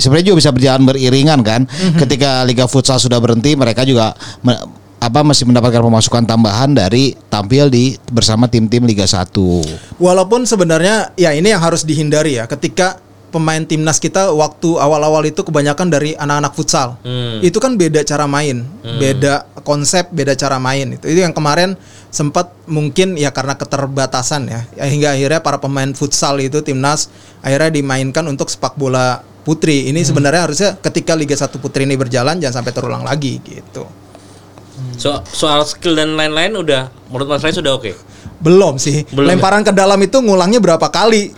[0.03, 1.71] sebenarnya juga bisa berjalan beriringan kan
[2.03, 7.67] ketika liga futsal sudah berhenti mereka juga me- apa masih mendapatkan pemasukan tambahan dari tampil
[7.67, 9.35] di bersama tim-tim Liga 1.
[9.99, 13.03] Walaupun sebenarnya ya ini yang harus dihindari ya ketika
[13.35, 17.01] pemain timnas kita waktu awal-awal itu kebanyakan dari anak-anak futsal.
[17.03, 17.43] Hmm.
[17.43, 18.63] Itu kan beda cara main,
[19.03, 20.95] beda konsep, beda cara main.
[20.95, 21.75] Itu itu yang kemarin
[22.13, 24.61] sempat mungkin ya karena keterbatasan ya.
[24.79, 27.11] Ya, hingga akhirnya para pemain futsal itu timnas
[27.43, 29.91] akhirnya dimainkan untuk sepak bola putri.
[29.91, 33.85] Ini sebenarnya harusnya ketika Liga 1 Putri ini berjalan jangan sampai terulang lagi gitu.
[34.97, 37.93] So- soal skill dan lain-lain udah menurut Mas Ray sudah oke.
[38.43, 39.07] Belum sih.
[39.15, 39.39] Belum ya?
[39.39, 41.31] Lemparan ke dalam itu ngulangnya berapa kali?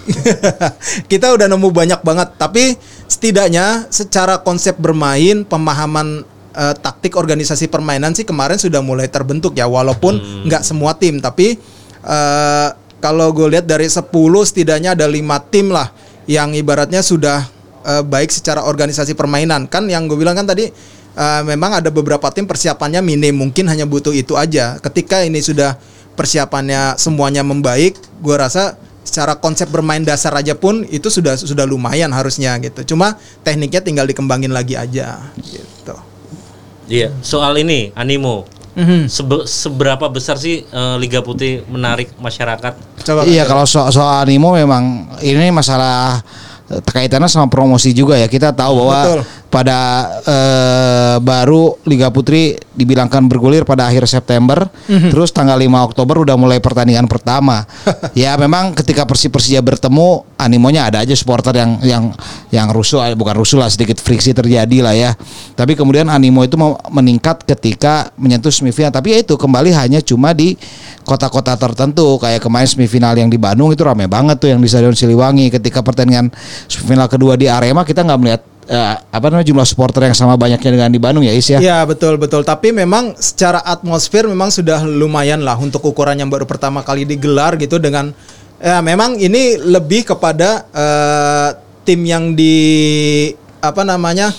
[1.12, 8.16] Kita udah nemu banyak banget, tapi setidaknya secara konsep bermain, pemahaman eh, taktik organisasi permainan
[8.16, 10.44] sih kemarin sudah mulai terbentuk ya, walaupun Hmm.
[10.48, 11.60] nggak semua tim, tapi
[12.00, 12.68] eh,
[13.04, 14.00] kalau gue lihat dari 10
[14.48, 15.92] setidaknya ada lima tim lah
[16.24, 17.44] yang ibaratnya sudah
[17.84, 19.68] eh, baik secara organisasi permainan.
[19.68, 20.72] Kan yang gue bilang kan tadi
[21.14, 24.80] eh, memang ada beberapa tim persiapannya minim, mungkin hanya butuh itu aja.
[24.80, 25.76] Ketika ini sudah
[26.18, 32.10] persiapannya semuanya membaik, gue rasa secara konsep bermain dasar aja pun itu sudah sudah lumayan
[32.10, 32.96] harusnya gitu.
[32.96, 35.94] Cuma tekniknya tinggal dikembangin lagi aja gitu.
[36.88, 38.48] Iya, soal ini animo.
[38.74, 39.06] Mhm.
[39.06, 42.74] Sebe- seberapa besar sih eh, Liga Putih menarik masyarakat?
[43.06, 46.18] Coba Iya kalau soal soal animo memang ini masalah
[46.64, 48.24] kaitannya sama promosi juga ya.
[48.24, 49.20] Kita tahu bahwa Betul.
[49.52, 49.78] pada
[50.24, 54.66] eh, baru Liga Putri dibilangkan bergulir pada akhir September.
[54.88, 57.64] Terus tanggal 5 Oktober udah mulai pertandingan pertama.
[58.14, 62.04] Ya memang ketika Persib Persija bertemu animonya ada aja supporter yang yang
[62.54, 65.10] yang rusuh eh, bukan rusuh lah sedikit friksi terjadi lah ya.
[65.58, 68.94] Tapi kemudian animo itu mau- meningkat ketika menyentuh semifinal.
[68.94, 70.54] Tapi ya itu kembali hanya cuma di
[71.02, 72.16] kota-kota tertentu.
[72.22, 75.50] Kayak kemarin semifinal yang di Bandung itu ramai banget tuh yang di Stadion Siliwangi.
[75.50, 76.30] Ketika pertandingan
[76.66, 80.70] semifinal kedua di Arema kita nggak melihat eh, apa namanya jumlah supporter yang sama banyaknya
[80.70, 82.42] dengan di Bandung ya Is ya Iya betul betul.
[82.44, 87.56] Tapi memang secara atmosfer memang sudah lumayan lah untuk ukuran yang baru pertama kali digelar
[87.60, 88.12] gitu dengan
[88.60, 91.48] ya memang ini lebih kepada eh,
[91.84, 92.56] tim yang di
[93.60, 94.32] apa namanya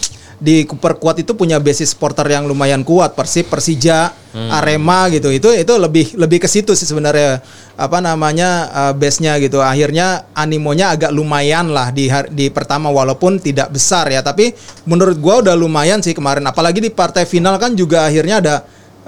[0.45, 5.33] diperkuat itu punya basis supporter yang lumayan kuat Persib Persija Arema gitu.
[5.33, 7.41] Itu itu lebih lebih ke situ sih sebenarnya
[7.73, 9.57] apa namanya eh, base-nya gitu.
[9.65, 14.21] Akhirnya animonya agak lumayan lah di di pertama walaupun tidak besar ya.
[14.21, 14.53] Tapi
[14.85, 16.45] menurut gua udah lumayan sih kemarin.
[16.45, 18.55] Apalagi di partai final kan juga akhirnya ada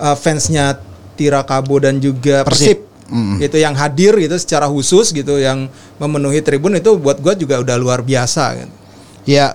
[0.02, 0.82] eh, fansnya
[1.18, 2.82] Tirakabo dan juga Persib.
[2.82, 3.40] Persib.
[3.40, 7.78] Gitu yang hadir gitu secara khusus gitu yang memenuhi tribun itu buat gua juga udah
[7.78, 8.70] luar biasa kan.
[9.28, 9.52] Ya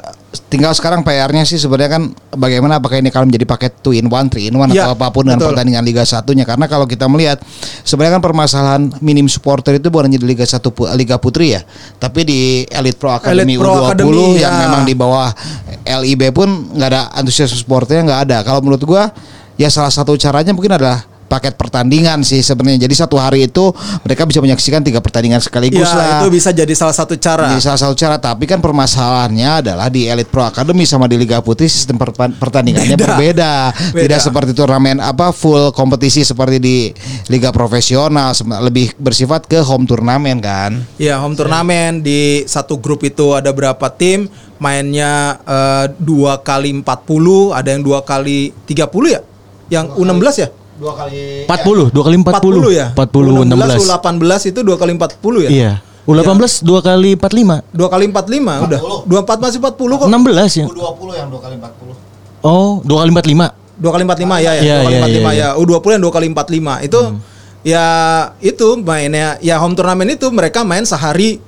[0.48, 4.32] tinggal sekarang PR-nya sih sebenarnya kan bagaimana apakah ini akan menjadi paket two in one,
[4.32, 5.52] three in one Ya, atau apa pun dengan betul.
[5.52, 7.36] pertandingan Liga satunya karena kalau kita melihat
[7.84, 11.60] sebenarnya kan permasalahan minim supporter itu bukan hanya di Liga 1 pu- Liga Putri ya,
[12.00, 14.60] tapi di Elite Pro Academy Elite Pro U20 Academy, yang ya.
[14.64, 15.28] memang di bawah
[15.84, 18.36] LIB pun nggak ada antusias supporternya nggak ada.
[18.40, 19.12] Kalau menurut gua
[19.60, 22.84] ya salah satu caranya mungkin adalah paket pertandingan sih sebenarnya.
[22.84, 23.72] Jadi satu hari itu
[24.04, 26.08] mereka bisa menyaksikan tiga pertandingan sekaligus Ya, lah.
[26.20, 27.48] itu bisa jadi salah satu cara.
[27.56, 31.40] Jadi salah satu cara tapi kan permasalahannya adalah di Elite Pro Academy sama di Liga
[31.40, 31.96] Putri sistem
[32.36, 33.06] pertandingannya Beda.
[33.16, 33.52] berbeda.
[33.96, 34.02] Beda.
[34.04, 36.76] Tidak seperti turnamen apa full kompetisi seperti di
[37.32, 40.84] liga profesional lebih bersifat ke home turnamen kan.
[41.00, 44.28] Ya, home turnamen di satu grup itu ada berapa tim?
[44.60, 49.20] Mainnya eh, dua kali 40, ada yang dua kali 30 ya?
[49.72, 50.48] Yang U16 ya?
[50.82, 52.26] Dua kali 40, dua kali 40.
[52.58, 52.86] 40 ya?
[52.90, 53.86] 40 U16, 16.
[53.86, 55.50] U18 itu dua kali 40 ya?
[55.54, 55.72] Iya.
[56.02, 57.62] U18 dua kali 45.
[57.70, 58.80] Dua kali 45 udah.
[59.06, 60.08] 24 masih 40 kok.
[60.10, 60.66] 16 ya.
[60.66, 62.42] 20 yang dua kali 40.
[62.42, 63.78] Oh, dua kali 45.
[63.78, 65.48] Dua kali 45 ya ya, Iya, dua kali iya, 45 iya, ya.
[65.54, 66.86] U20 yang dua kali 45.
[66.90, 67.00] Itu
[67.62, 67.86] ya
[68.42, 71.38] itu mainnya ya home turnamen itu mereka main sehari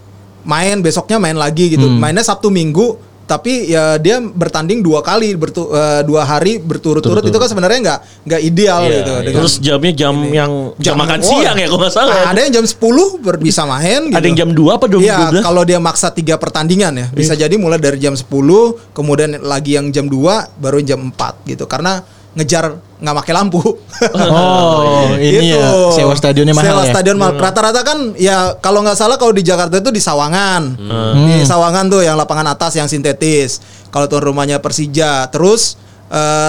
[0.46, 1.90] main besoknya main lagi gitu.
[1.90, 7.38] Mainnya Sabtu Minggu tapi ya dia bertanding dua kali bertu, eh, dua hari berturut-turut itu
[7.40, 9.22] kan sebenarnya nggak nggak ideal Iya, gitu iya.
[9.24, 12.14] dengan Terus jamnya jam yang jam, makan oh, siang ya kalau nggak salah.
[12.28, 14.16] Ada yang jam 10 ber- bisa main gitu.
[14.16, 15.00] Ada yang jam 2 apa 12?
[15.00, 18.28] Iya, kalau dia maksa tiga pertandingan ya, bisa jadi mulai dari jam 10,
[18.92, 21.64] kemudian lagi yang jam 2, baru jam 4 gitu.
[21.64, 22.64] Karena ngejar
[22.98, 23.60] nggak pakai lampu.
[24.34, 25.54] Oh, ini Gitu.
[25.54, 26.92] ya sewa stadionnya mahal Sewa ya.
[26.92, 27.34] stadion mahal.
[27.36, 30.74] Rata-rata kan ya kalau nggak salah kalau di Jakarta itu di Sawangan.
[31.14, 33.62] Di Sawangan tuh yang lapangan atas yang sintetis.
[33.88, 35.28] Kalau tuan rumahnya Persija.
[35.28, 35.78] Terus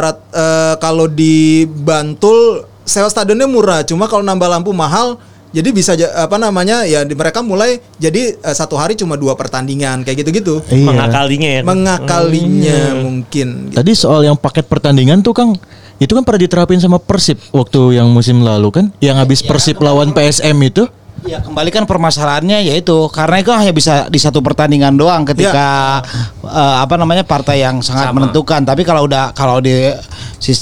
[0.01, 3.81] rat- eh, kalau di Bantul sewa stadionnya murah.
[3.81, 5.21] Cuma kalau nambah lampu mahal
[5.55, 10.03] jadi bisa apa namanya ya di- mereka mulai jadi eh, satu hari cuma dua pertandingan
[10.03, 10.59] kayak gitu-gitu.
[10.67, 10.83] Iya.
[10.83, 11.61] Mengakalinya ya.
[11.63, 13.71] Mengakalinya mungkin.
[13.71, 13.75] gitu.
[13.79, 15.55] Tadi soal yang paket pertandingan tuh Kang,
[15.95, 20.11] itu kan pernah diterapin sama Persib waktu yang musim lalu kan, yang habis Persib lawan
[20.11, 20.91] PSM itu.
[21.25, 26.03] Ya kembali kan permasalahannya yaitu karena itu hanya bisa di satu pertandingan doang ketika
[26.43, 28.19] eh, apa namanya partai yang sangat Sama.
[28.19, 28.61] menentukan.
[28.67, 29.71] Tapi kalau udah kalau di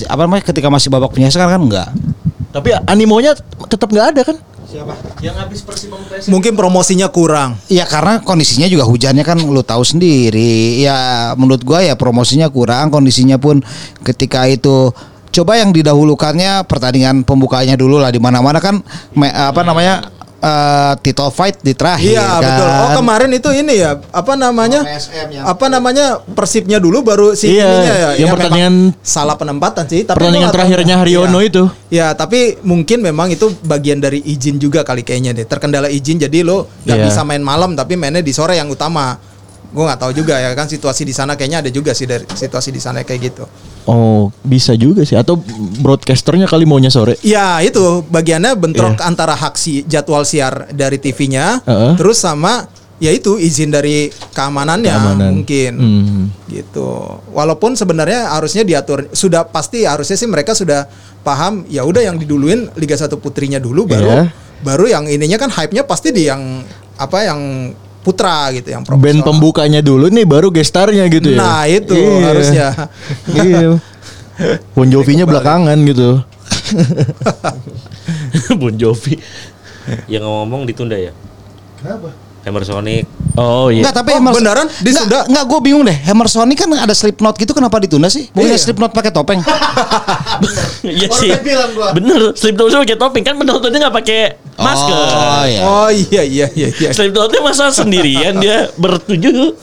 [0.06, 1.90] apa namanya ketika masih babak penyisihan kan enggak.
[2.54, 3.34] Tapi animonya
[3.66, 4.38] tetap nggak ada kan?
[4.64, 4.94] Siapa?
[5.20, 6.30] Yang habis Persib lawan PSM.
[6.32, 7.60] Mungkin promosinya kurang.
[7.68, 10.82] Ya karena kondisinya juga hujannya kan lu tahu sendiri.
[10.82, 13.62] Ya menurut gua ya promosinya kurang, kondisinya pun
[14.02, 14.92] ketika itu
[15.34, 18.80] coba yang didahulukannya pertandingan pembukanya dulu lah di mana-mana kan
[19.18, 20.10] me- apa namanya
[20.44, 22.42] eh, title fight di terakhir Iya kan.
[22.44, 22.68] betul.
[22.68, 24.84] Oh kemarin itu ini ya apa namanya?
[24.84, 28.10] Yang- apa namanya Persibnya dulu baru si Iya, ininya ya.
[28.20, 30.04] yang Ya, pertandingan- salah penempatan sih.
[30.04, 31.48] Tapi Pertandingan terakhirnya Haryono Iya.
[31.48, 31.64] itu.
[31.88, 35.48] Ya tapi mungkin memang itu bagian dari izin juga kali kayaknya deh.
[35.48, 37.06] Terkendala izin jadi lo nggak Iya.
[37.08, 39.16] bisa main malam tapi mainnya di sore yang utama.
[39.72, 42.70] Gue nggak tahu juga ya kan situasi di sana kayaknya ada juga sih dari situasi
[42.70, 43.44] di sana kayak gitu.
[43.84, 45.14] Oh, bisa juga sih.
[45.14, 45.40] Atau
[45.78, 47.20] broadcasternya kali maunya sore.
[47.20, 49.06] Ya itu bagiannya bentrok Iya.
[49.06, 51.94] antara hak si jadwal siar dari TV-nya, Heeh.
[51.96, 52.68] terus sama
[52.98, 55.28] ya itu izin dari keamanannya Keamanan.
[55.36, 56.24] mungkin Hmm.
[56.48, 57.20] gitu.
[57.30, 60.88] Walaupun sebenarnya harusnya diatur sudah pasti harusnya sih mereka sudah
[61.20, 64.24] paham ya udah yang diduluin Liga 1 putrinya dulu baru Iya.
[64.64, 66.64] baru yang ininya kan hype-nya pasti di yang
[66.96, 67.72] apa yang
[68.04, 69.26] putra gitu yang Band profesional.
[69.26, 71.40] pembukanya dulu nih baru gestarnya gitu ya.
[71.40, 72.20] Nah, itu Iya.
[72.22, 72.68] harusnya.
[73.48, 73.70] iya.
[74.74, 76.20] Bon Jovi-nya belakangan gitu.
[78.62, 79.16] bon Jovi.
[80.08, 81.12] Yang ngomong ditunda ya.
[81.80, 82.12] Kenapa?
[82.44, 83.08] Hammer Sonic.
[83.34, 83.82] Oh iya.
[83.82, 84.68] Enggak, tapi Oh, Hammer- beneran?
[84.70, 85.20] Enggak, Ditunda?
[85.26, 85.98] enggak gue bingung deh.
[86.06, 88.30] Hammer Sonic kan ada Slipknot gitu kenapa ditunda sih?
[88.30, 88.62] Bukannya Iya.
[88.62, 89.42] Slipknot pakai topeng.
[90.84, 91.32] Iya sih.
[91.96, 94.20] Bener, Slipknot pakai topeng kan penontonnya nggak pakai
[94.54, 94.94] masker.
[94.94, 95.62] Oh iya.
[95.64, 96.90] Oh iya iya iya iya.
[96.92, 99.56] Slipknotnya masa sendirian dia bertujuh.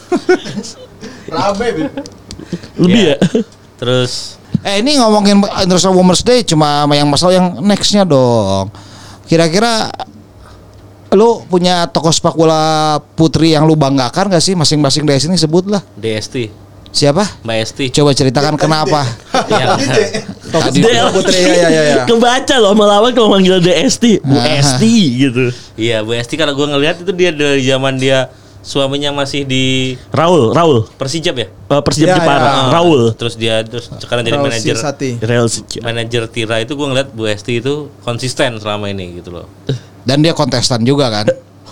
[2.77, 3.17] Lebih ya.
[3.77, 8.69] Terus Eh ini ngomongin International Women's Day cuma yang masalah yang nextnya dong.
[9.25, 9.89] Kira-kira
[11.13, 15.83] lu punya toko sepak bola putri yang lu banggakan gak sih masing-masing dari sini sebutlah.
[15.95, 16.51] DST,
[16.91, 17.23] Siapa?
[17.43, 17.87] Mbak Esti.
[17.93, 19.07] Coba ceritakan kenapa.
[19.51, 19.79] Ya,
[20.51, 21.83] Tadi- Dia Putri ya ya ya.
[21.93, 22.03] ya.
[22.03, 25.45] kebaca loh sama lawan kalau manggil DST, Bu Esti gitu.
[25.79, 28.27] Iya, Bu Esti kalau gua ngelihat itu dia dari zaman dia
[28.61, 30.85] suaminya masih di Raul, Raul.
[30.97, 31.49] Persijap ya.
[31.69, 32.53] Uh, Persijap Ya, Jepara, ya.
[32.53, 33.03] Ah, Raul.
[33.17, 34.77] Terus dia terus sekarang jadi manajer.
[35.25, 35.47] Real
[35.81, 39.47] manajer Tira itu gua ngeliat Bu Esti itu konsisten selama ini gitu loh.
[40.05, 41.29] Dan dia kontestan juga kan?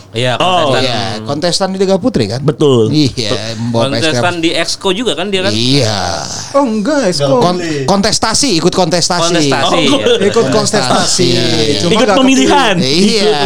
[0.08, 0.82] Iya, Oh, kontestan.
[0.88, 2.40] Iya, kontestan di Liga Putri kan?
[2.40, 2.88] Betul.
[2.88, 5.52] Iya, Kontestan di Exco juga kan dia kan?
[5.52, 6.24] Iya.
[6.56, 7.44] Oh enggak, Esko.
[7.44, 9.36] Kon- kontestasi, ikut kontestasi.
[9.36, 9.76] Kontestasi.
[9.92, 10.16] Oh, ya.
[10.32, 11.28] Ikut kontestasi.
[11.28, 11.78] Iya.
[11.84, 12.74] Cuma Ikut pemilihan.
[12.80, 13.36] Iya.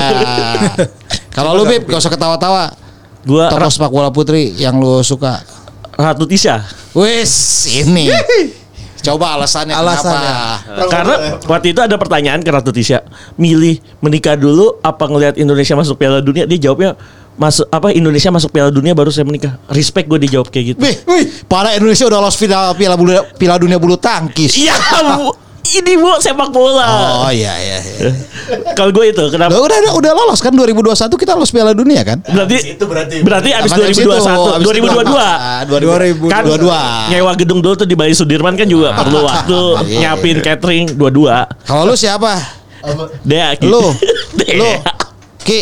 [1.36, 2.81] Kalau lu Bib, gak usah ketawa-tawa.
[3.22, 5.42] Gua Tokoh sepak bola putri yang lu suka.
[5.92, 6.64] Ratu Tisha.
[6.92, 7.32] Wis
[7.70, 8.10] ini.
[9.02, 10.34] Coba alasannya, Alasannya.
[10.62, 10.86] kenapa?
[10.86, 13.02] Karena waktu itu ada pertanyaan ke Ratu Tisha,
[13.34, 16.46] milih menikah dulu apa ngelihat Indonesia masuk Piala Dunia?
[16.46, 16.94] Dia jawabnya
[17.34, 19.58] masuk apa Indonesia masuk Piala Dunia baru saya menikah.
[19.66, 20.78] Respect gue dijawab kayak gitu.
[20.78, 20.94] Wih,
[21.44, 24.54] para Indonesia udah lolos final Piala Bulu- Piala Dunia bulu tangkis.
[24.54, 24.74] Iya.
[25.74, 26.88] Ini bu sepak bola.
[27.18, 27.78] Oh iya iya.
[27.80, 28.10] iya.
[28.72, 29.50] Kalau gue itu kenapa?
[29.50, 32.20] Loh, udah, udah udah lolos kan 2021 kita lolos Piala Dunia kan?
[32.20, 33.16] Berarti Itu berarti.
[33.20, 34.20] berarti abis Sama dari situ, 2021,
[34.52, 35.16] abis itu 2022.
[35.16, 36.28] ah, 2022.
[36.28, 37.10] Kan 22.
[37.10, 39.98] nyewa gedung dulu tuh di Bali Sudirman kan juga perlu waktu Iya.
[40.12, 41.48] nyiapin catering dua-dua.
[41.62, 42.36] Kalau lu siapa?
[43.22, 43.70] Dea gitu.
[43.70, 43.84] Lu.
[44.38, 44.56] Dea.
[44.58, 44.70] Lu.
[45.38, 45.58] Ki.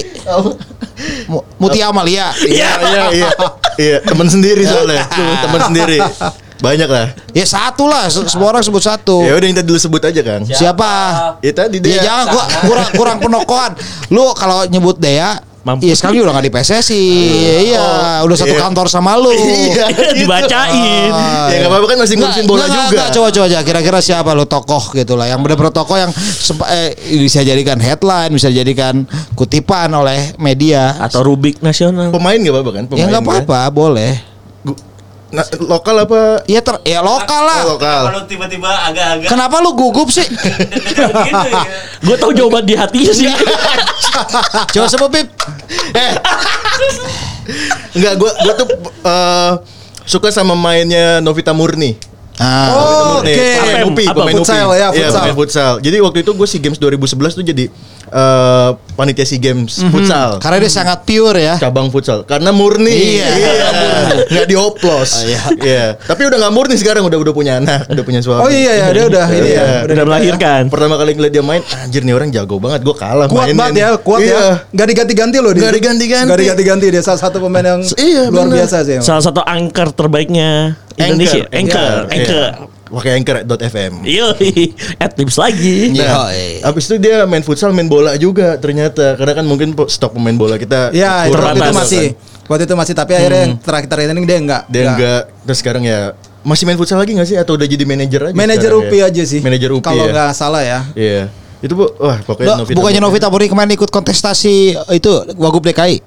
[1.27, 2.33] Mu- Mutia Amalia.
[2.37, 3.31] Iya iya iya.
[3.81, 5.09] Iya, teman sendiri soalnya.
[5.47, 5.97] Teman sendiri.
[6.61, 7.07] Banyak lah.
[7.31, 9.21] Ya satu lah, se- semua orang sebut satu.
[9.21, 10.45] Ya udah kita dulu sebut aja Kang.
[10.45, 10.93] Siapa?
[11.41, 13.73] Ya tadi Ya jangan gua kurang kurang penokohan.
[14.09, 15.85] Lu kalau nyebut Dea Mampu.
[15.85, 17.05] Iya sekarang dia udah gak di PSSI
[17.69, 17.85] Iya
[18.25, 18.65] Udah satu iya.
[18.65, 20.25] kantor sama lu Iya, gitu.
[20.25, 21.13] Dibacain.
[21.13, 21.57] Ah, Ya iya.
[21.59, 22.97] nggak apa-apa kan masih ngurusin bola nggak, juga.
[22.97, 26.65] nggak, coba coba aja kira-kira siapa lo tokoh gitu lah yang benar-benar tokoh yang sempa-
[26.65, 29.05] eh, bisa jadikan headline bisa jadikan
[29.37, 32.09] kutipan oleh media Atau Rubik nasional.
[32.09, 32.85] Pemain nggak apa-apa kan?
[32.87, 33.21] Pemain ya kan?
[33.21, 34.13] apa-apa boleh
[35.31, 36.43] Nah, lokal apa?
[36.45, 38.03] ya ter ya lokal lah Oh, lokal.
[38.09, 41.63] Kalau tiba-tiba agak-agak kenapa lu gugup sih gitu ya.
[42.01, 43.31] Gue tahu jawaban di hatinya sih.
[44.75, 45.29] coba sebut Pip
[45.93, 46.13] Eh.
[47.93, 48.69] Enggak, gua gua tuh
[49.03, 49.53] eh,
[50.05, 51.95] suka sama mainnya Novita Murni.
[52.37, 52.81] ah Oh,
[53.19, 53.31] Murni.
[53.31, 53.47] oke.
[53.53, 54.71] Pemain Apa, UPI, apa, pemain futsal UPI.
[54.73, 55.21] ya, Iya, futsal.
[55.21, 55.73] pemain futsal.
[55.79, 57.65] Jadi waktu itu gue SEA Games 2011 tuh jadi
[58.11, 60.37] eh, panitia SEA Games futsal.
[60.39, 63.17] karena dia sangat pure ya Cabang futsal karena murni.
[63.17, 63.29] Iya.
[64.27, 65.25] Nggak dioplos.
[65.25, 65.41] iya.
[65.57, 65.87] Iya.
[65.97, 68.41] Tapi udah nggak murni sekarang udah udah punya anak, udah punya suami.
[68.41, 69.47] Oh iya ya dia udah ini ya.
[69.47, 69.65] Iya.
[69.81, 70.05] Udah nikah ya.
[70.05, 70.63] melahirkan.
[70.69, 72.81] Pertama kali ngeliat dia main, anjir nih orang jago banget.
[72.83, 73.57] Gue kalah Kuat mainin.
[73.57, 74.35] banget ya, kuat Iya.
[74.35, 74.47] ya.
[74.75, 75.61] Gak diganti-ganti loh dia.
[75.63, 76.29] Nggak diganti-ganti.
[76.29, 78.57] Gak diganti-ganti dia salah satu pemain yang Iya, luar bener.
[78.63, 78.95] biasa sih.
[79.01, 81.47] Salah satu anchor terbaiknya Indonesia.
[81.49, 82.13] Anchor, Iya.
[82.13, 82.45] anchor.
[82.91, 84.03] Pakai anchor.fm.
[84.03, 84.35] Iya,
[85.05, 85.95] at tips lagi.
[85.95, 86.11] Iya.
[86.11, 86.29] Nah,
[86.75, 89.15] abis itu dia main futsal, main bola juga ternyata.
[89.15, 92.07] Karena kan mungkin stok pemain bola kita itu kurang waktu itu masih.
[92.51, 94.63] Waktu itu masih tapi akhirnya yang terakhir-terakhir ini dia enggak.
[94.67, 95.23] Dia enggak.
[95.47, 97.37] Terus sekarang ya masih main futsal lagi gak sih?
[97.39, 98.35] Atau udah jadi manajer aja?
[98.35, 99.09] Manajer UPI ya?
[99.13, 99.41] aja sih.
[99.45, 100.13] Manajer UPI Kalau ya?
[100.13, 100.81] nggak salah ya.
[100.99, 101.23] Iya.
[101.61, 103.01] Itu bu, wah pokoknya Lo, Novita bukannya.
[103.05, 106.01] Novita Murni kemarin ikut kontestasi itu Wagub DKI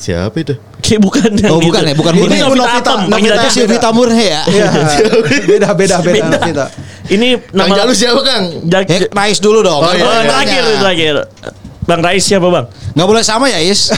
[0.00, 0.56] Siapa itu?
[0.80, 1.68] Kayak bukan yang Oh, itu.
[1.68, 2.36] bukan ya, bukan Ini Murni.
[2.40, 3.36] Novita Novita, Atom, Novita.
[3.60, 4.68] Novita Murni ya Iya.
[5.50, 6.28] beda beda beda Beda.
[6.34, 6.64] Novita.
[7.06, 8.44] Ini Kang nama Jalu siapa Kang?
[8.64, 10.24] Jak- Eh, Rais dulu dong Oh, iya, Oh, iya.
[10.24, 11.14] terakhir, terakhir.
[11.82, 12.64] Bang Rais siapa bang?
[12.90, 13.92] Nggak boleh sama ya Is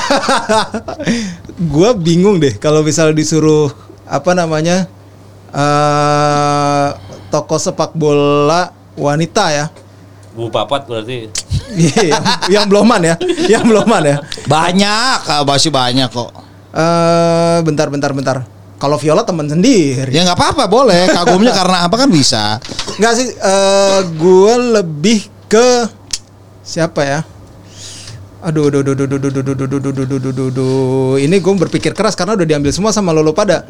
[1.72, 3.70] Gua bingung deh kalau misal disuruh
[4.04, 4.90] apa namanya
[5.52, 6.88] eh
[7.28, 9.66] toko sepak bola wanita ya.
[10.32, 11.28] Bu Papat berarti.
[11.72, 13.16] Yang, yang beloman ya,
[13.48, 14.16] yang beloman ya.
[14.44, 16.28] Banyak Masih banyak kok
[16.72, 18.36] Eh bentar bentar bentar.
[18.76, 20.08] Kalau Viola teman sendiri.
[20.10, 22.58] Ya nggak apa-apa boleh Kagumnya karena apa kan bisa
[22.96, 25.88] Enggak sih, eh gue lebih ke
[26.64, 27.20] siapa ya?
[28.42, 31.14] Aduh, aduh, aduh, aduh, aduh, aduh, aduh, aduh, aduh, aduh, aduh.
[31.14, 33.62] Ini gue berpikir keras karena udah diambil semua sama Lolo pada.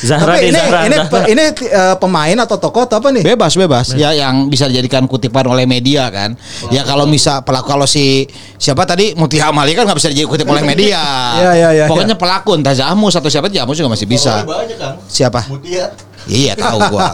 [0.00, 1.24] Zahra Tapi ini, Zahra, ini, Zahra.
[1.28, 3.20] ini eh, pemain atau tokoh atau apa nih?
[3.20, 6.32] Bebas bebas Ya yang bisa dijadikan kutipan oleh media kan
[6.72, 8.24] Ya kalau misal pelaku Kalau si
[8.56, 11.02] Siapa tadi Mutia Amali kan nggak bisa dijadikan kutipan oleh media
[11.36, 15.04] Iya, iya, iya, Pokoknya pelaku Entah Zamus atau siapa Zamus juga masih bisa Banyak.
[15.06, 15.46] Siapa?
[15.52, 15.92] Mutia.
[16.26, 17.12] Iya tahu gua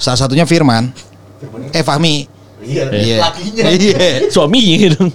[0.00, 0.90] Salah satunya Firman
[1.76, 2.24] Eh Fahmi
[2.58, 2.84] Iya.
[2.90, 3.62] Iya Lakinya.
[3.70, 3.98] Iya
[4.34, 5.10] Suaminya dong.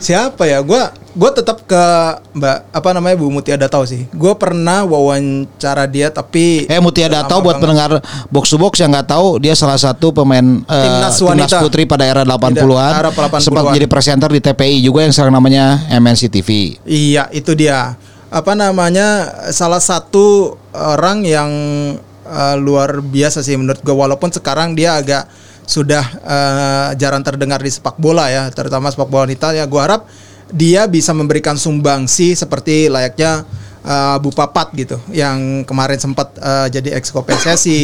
[0.00, 0.64] Siapa ya?
[0.64, 0.80] Gue
[1.12, 1.84] gue tetap ke
[2.32, 4.08] Mbak apa namanya Bu Mutia Datau sih.
[4.16, 8.00] Gue pernah wawancara dia tapi Eh Mutia Datau buat pendengar
[8.32, 11.60] box to box yang nggak tahu dia salah satu pemain eh, Timnas wanita.
[11.60, 12.92] putri pada era 80-an.
[12.96, 13.44] Era 80-an.
[13.44, 16.80] Sempat jadi presenter di TPI juga yang sekarang namanya MNC TV.
[16.88, 18.00] Iya, itu dia.
[18.32, 19.28] Apa namanya?
[19.52, 21.50] Salah satu orang yang
[22.24, 23.92] eh, luar biasa sih menurut gue.
[23.92, 25.28] Walaupun sekarang dia agak
[25.70, 29.70] sudah eh, jarang terdengar di sepak bola ya, terutama sepak bola wanita ya.
[29.70, 30.10] Gue harap
[30.50, 33.46] dia bisa memberikan sumbangsi seperti layaknya
[33.86, 37.82] eh, Bu Papat gitu, yang kemarin sempat eh, jadi exco PSSI.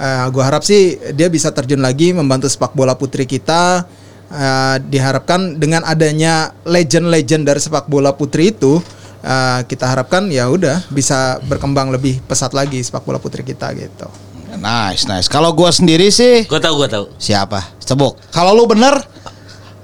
[0.00, 3.86] Eh, gue harap sih dia bisa terjun lagi membantu sepak bola putri kita.
[4.30, 8.78] Eh, diharapkan dengan adanya legend-legend dari sepak bola putri itu
[9.26, 14.29] eh, kita harapkan ya udah bisa berkembang lebih pesat lagi sepak bola putri kita gitu.
[14.52, 15.26] Nice, nice.
[15.26, 17.04] Kalau gua sendiri sih Gue tahu, gue tahu.
[17.16, 17.62] siapa?
[17.78, 18.18] Cebok.
[18.28, 18.98] Kalau lu bener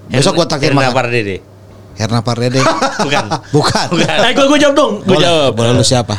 [0.06, 0.94] besok gua takdir Herna makan.
[0.96, 1.36] Pardede.
[1.94, 2.60] Herna Pardede.
[3.06, 3.24] Bukan.
[3.50, 3.86] Bukan.
[3.96, 4.92] Eh, gue gue jawab dong.
[5.00, 5.50] Gue Boleh, jawab.
[5.54, 6.16] boleh lu siapa?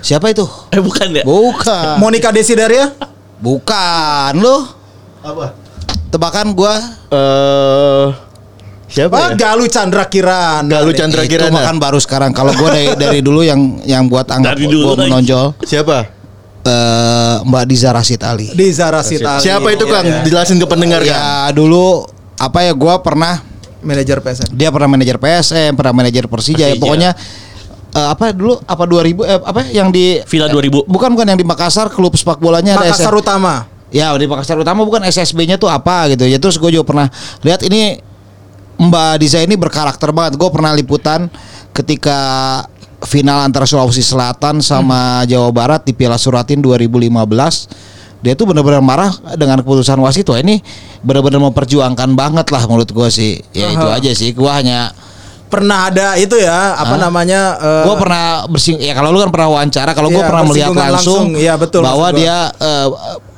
[0.00, 0.44] Siapa itu?
[0.68, 1.24] Eh bukan ya?
[1.24, 1.96] Bukan.
[1.96, 2.92] Monica Desideria?
[3.38, 4.68] Bukan lu.
[5.20, 5.56] Apa?
[6.10, 6.76] Tebakan gua
[7.08, 8.06] Eh
[8.84, 9.34] Siapa Ah, ya?
[9.34, 10.68] Galuh Chandra Kirana.
[10.70, 10.92] Galuh.
[10.92, 11.56] Chandra Itu Kirana.
[11.56, 12.30] makan baru sekarang.
[12.30, 15.02] Kalau gue dari, dari dulu yang yang buat anggap Dari dulu gue lagi.
[15.08, 15.98] menonjol Siapa?
[16.64, 18.50] Eh, Mbak Diza Rasid Ali.
[18.50, 19.44] Di Zara Sitali.
[19.44, 20.04] Siapa itu Kang?
[20.04, 20.24] iya.
[20.24, 21.04] Jelasin ke pendengar.
[21.04, 22.08] Ya dulu
[22.40, 23.40] apa ya gue pernah
[23.84, 24.56] Manajer PSM.
[24.56, 26.80] dia pernah manajer PSM, pernah manajer Persija, ya Persija.
[26.80, 27.10] pokoknya
[27.92, 28.96] eh, apa dulu apa 2000
[29.28, 30.88] eh, apa yang di Villa 2000.
[30.88, 33.54] bukan bukan yang di Makassar klub sepak bolanya ada Makassar SF Utama.
[33.92, 37.06] Ya di Makassar Utama bukan SSB-nya tuh apa gitu ya terus gue juga pernah
[37.44, 38.00] lihat ini
[38.74, 41.28] Mbak Diza ini berkarakter banget gue pernah liputan
[41.70, 42.18] ketika
[43.04, 47.12] final antara Sulawesi Selatan sama Jawa Barat di Piala Suratin 2015
[48.24, 50.64] dia tuh benar-benar marah dengan keputusan wasit wah ini
[51.00, 54.00] benar-benar memperjuangkan banget lah menurut gue sih ya itu Aha.
[54.00, 54.92] aja sih gue hanya
[55.44, 57.06] Pernah ada itu ya, apa Hah?
[57.06, 57.54] namanya?
[57.62, 60.70] eh, gue pernah bersing ya kalau lu kan pernah wawancara kalau gue Iya, pernah melihat
[60.74, 61.24] langsung, langsung.
[61.38, 62.86] Iya, betul, bahwa dia eh,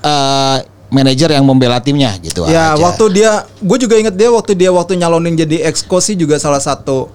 [0.01, 0.57] eh,
[0.89, 2.81] manajer yang membela timnya gitu Ya, aja.
[2.81, 7.13] waktu dia, gue juga inget dia waktu dia waktu nyalonin jadi ekskosi juga salah satu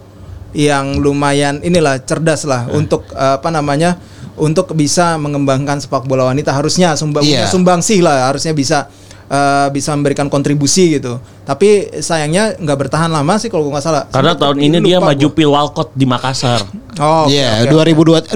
[0.53, 2.75] yang lumayan inilah cerdas lah Eh.
[2.75, 3.95] untuk eh, apa namanya
[4.33, 7.45] untuk bisa mengembangkan sepak bola wanita harusnya sumbang Iya.
[7.45, 8.87] sumbang sih lah harusnya bisa
[9.25, 11.15] eh, bisa memberikan kontribusi gitu.
[11.41, 14.03] Tapi sayangnya nggak bertahan lama sih kalau gue nggak salah.
[14.05, 15.07] Karena Sempet tahun ini dia gua.
[15.11, 16.59] maju pil Walcott di Makassar.
[16.97, 17.95] Oh, Iya, oke.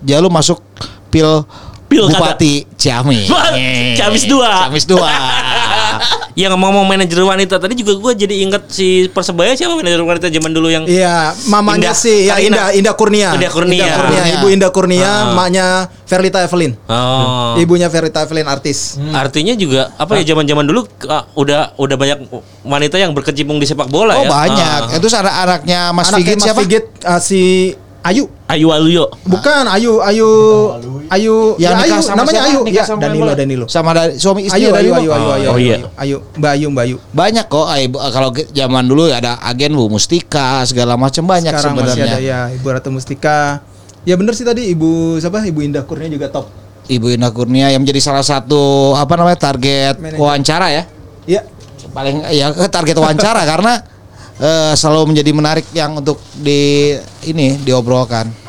[0.00, 0.58] Jalu masuk
[1.08, 1.46] pil
[1.88, 3.32] Pil Bupati Ciamis.
[3.96, 4.68] Ciamis dua.
[4.68, 4.98] Ciamis 2.
[6.38, 10.54] Yang ngomong manajer wanita tadi juga gue jadi inget si Persebaya siapa manajer wanita zaman
[10.54, 11.94] dulu yang Iya, mamanya Indah.
[11.98, 12.46] sih ya Karina.
[12.46, 13.28] Indah Indah Kurnia.
[13.34, 13.86] Indah Kurnia.
[13.90, 15.22] Kurnia, Ibu Indah Kurnia, Ah.
[15.34, 15.66] maknya
[16.06, 16.78] Verlita Evelyn.
[16.86, 17.58] Oh.
[17.58, 19.02] Ibunya Verlita Evelyn artis.
[19.10, 22.18] Artinya juga apa ya zaman-zaman dulu ah, udah udah banyak
[22.62, 24.30] wanita yang berkecimpung di sepak bola Oh ya.
[24.30, 24.80] banyak.
[24.84, 24.94] Ah.
[24.94, 26.60] Itu anak-anaknya Mas Anaknya Figit Mas siapa?
[26.62, 27.40] Figit, uh, si
[28.00, 28.30] Ayu.
[28.48, 29.12] Ayu Waluyo.
[29.28, 30.28] Bukan Ayu, Ayu,
[31.08, 31.36] Ayu.
[31.60, 32.40] Ya, nikah Ayu, sama namanya?
[32.48, 32.60] Ayu.
[32.66, 33.32] Ya, sama Danilo?
[33.36, 33.64] Danilo.
[33.68, 34.96] Sama dari suami istri Ayu, Ayu, Bimo?
[34.96, 35.76] Ayu, Ayu, Ayu, Oh, Ayu, iya.
[35.94, 36.96] Ayu, Mbak Ayu, Mbak Ayu.
[37.12, 37.66] Banyak kok.
[37.68, 42.08] Ay, bu- Kalau zaman dulu ada agen Bu Mustika segala macam banyak Sekarang masih sebenarnya.
[42.08, 43.60] ada ya Ibu Ratu Mustika.
[44.02, 45.44] Ya bener sih tadi Ibu siapa?
[45.44, 46.48] Ibu Indah Kurnia juga top.
[46.88, 50.16] Ibu Ina Kurnia yang menjadi salah satu apa namanya target Manajer.
[50.16, 50.82] wawancara ya.
[51.26, 51.42] Iya.
[51.88, 53.80] paling ya target wawancara karena
[54.38, 56.94] eh, selalu menjadi menarik yang untuk di
[57.26, 58.48] ini diobrolkan.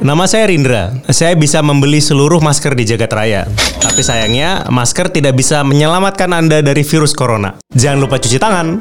[0.00, 0.90] Nama saya Rindra.
[1.12, 3.46] Saya bisa membeli seluruh masker di Jagat Raya.
[3.78, 7.54] Tapi sayangnya, masker tidak bisa menyelamatkan Anda dari virus corona.
[7.76, 8.80] Jangan lupa cuci tangan.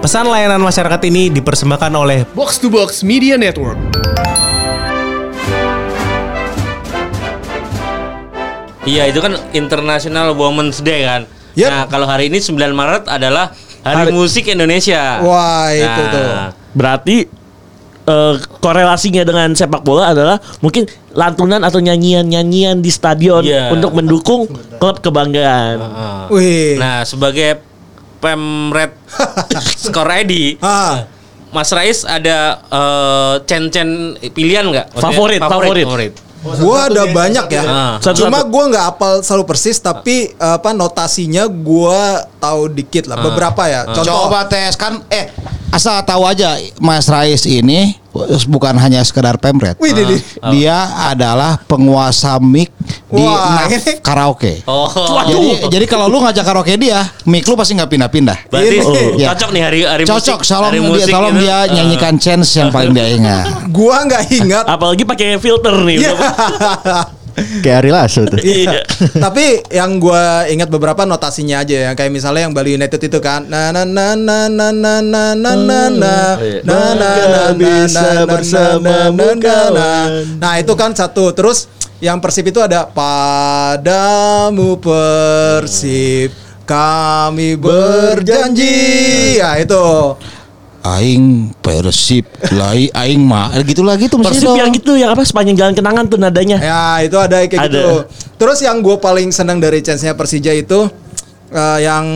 [0.00, 3.74] Pesan layanan masyarakat ini dipersembahkan oleh Box to Box Media Network.
[8.86, 11.26] Iya itu kan International Women's Day kan.
[11.54, 11.68] Yep.
[11.68, 13.50] Nah kalau hari ini 9 Maret adalah
[13.82, 15.18] Hari, Hari- Musik Indonesia.
[15.20, 16.28] Wah, itu Nah, tuh.
[16.72, 17.16] Berarti
[18.04, 23.70] eh, korelasinya dengan sepak bola adalah mungkin lantunan atau nyanyian-nyanyian di stadion Iya.
[23.70, 25.76] untuk mendukung klub kebanggaan.
[25.76, 26.20] Heeh.
[26.30, 26.72] Wih.
[26.78, 27.58] Nah sebagai
[28.16, 28.94] pemret
[29.82, 31.06] skor ID, Ah.
[31.50, 33.88] Mas Rais ada eh, cen-cen
[34.30, 34.86] pilihan nggak?
[34.92, 36.12] Maksudnya Favorit, favorit.
[36.42, 37.62] Gua ada banyak ya.
[37.64, 37.94] Ah.
[37.98, 38.28] Satu-satu.
[38.28, 43.88] Cuma gua nggak apal selalu persis tapi apa notasinya gua tahu dikit lah beberapa ya.
[43.88, 45.32] Contoh Coba tes kan eh
[45.72, 47.98] asal tahu aja Mas Rais ini
[48.44, 49.76] bukan hanya sekedar pemret.
[49.76, 50.16] Wih, Didi.
[50.50, 52.70] Dia adalah penguasa mic
[53.06, 54.62] di Wah, NAF karaoke.
[54.64, 54.88] Oh,
[55.26, 58.38] Jadi jadi kalau lu ngajak karaoke dia, mic lu pasti nggak pindah-pindah.
[58.48, 59.04] berarti Ini.
[59.16, 59.28] Iya.
[59.32, 60.48] cocok nih hari hari Cocok, musik.
[60.48, 61.42] tolong hari dia musik tolong itu.
[61.42, 63.44] dia Eh, nyanyikan chance yang paling dia ingat.
[63.70, 64.64] Gua nggak ingat.
[64.64, 65.96] Apalagi pakai filter nih.
[66.02, 66.12] Iya.
[67.64, 68.40] Kayak Ari Lasso tuh.
[68.40, 68.80] Iya.
[69.24, 73.44] Tapi yang gua ingat beberapa notasinya aja ya kayak misalnya yang Bali United itu kan
[73.44, 76.60] na na na na na na na na na na iya.
[76.64, 78.40] na na na na bisa na
[78.80, 79.90] na na na na na.
[80.40, 81.68] Nah itu kan satu terus
[82.00, 86.32] yang Persib itu ada padamu Persib
[86.66, 88.74] kami berjanji
[89.38, 90.18] ya itu
[90.86, 92.22] Aing Persib,
[92.52, 94.56] lai Aing mah gitu lagi tuh mesti Persib dong.
[94.56, 96.58] yang gitu yang apa sepanjang jalan kenangan tuh nadanya.
[96.58, 97.66] Ya itu ada kayak Ada.
[97.66, 97.84] gitu.
[98.36, 100.86] Terus yang gue paling senang dari chance-nya Persija itu
[101.48, 102.06] eh, yang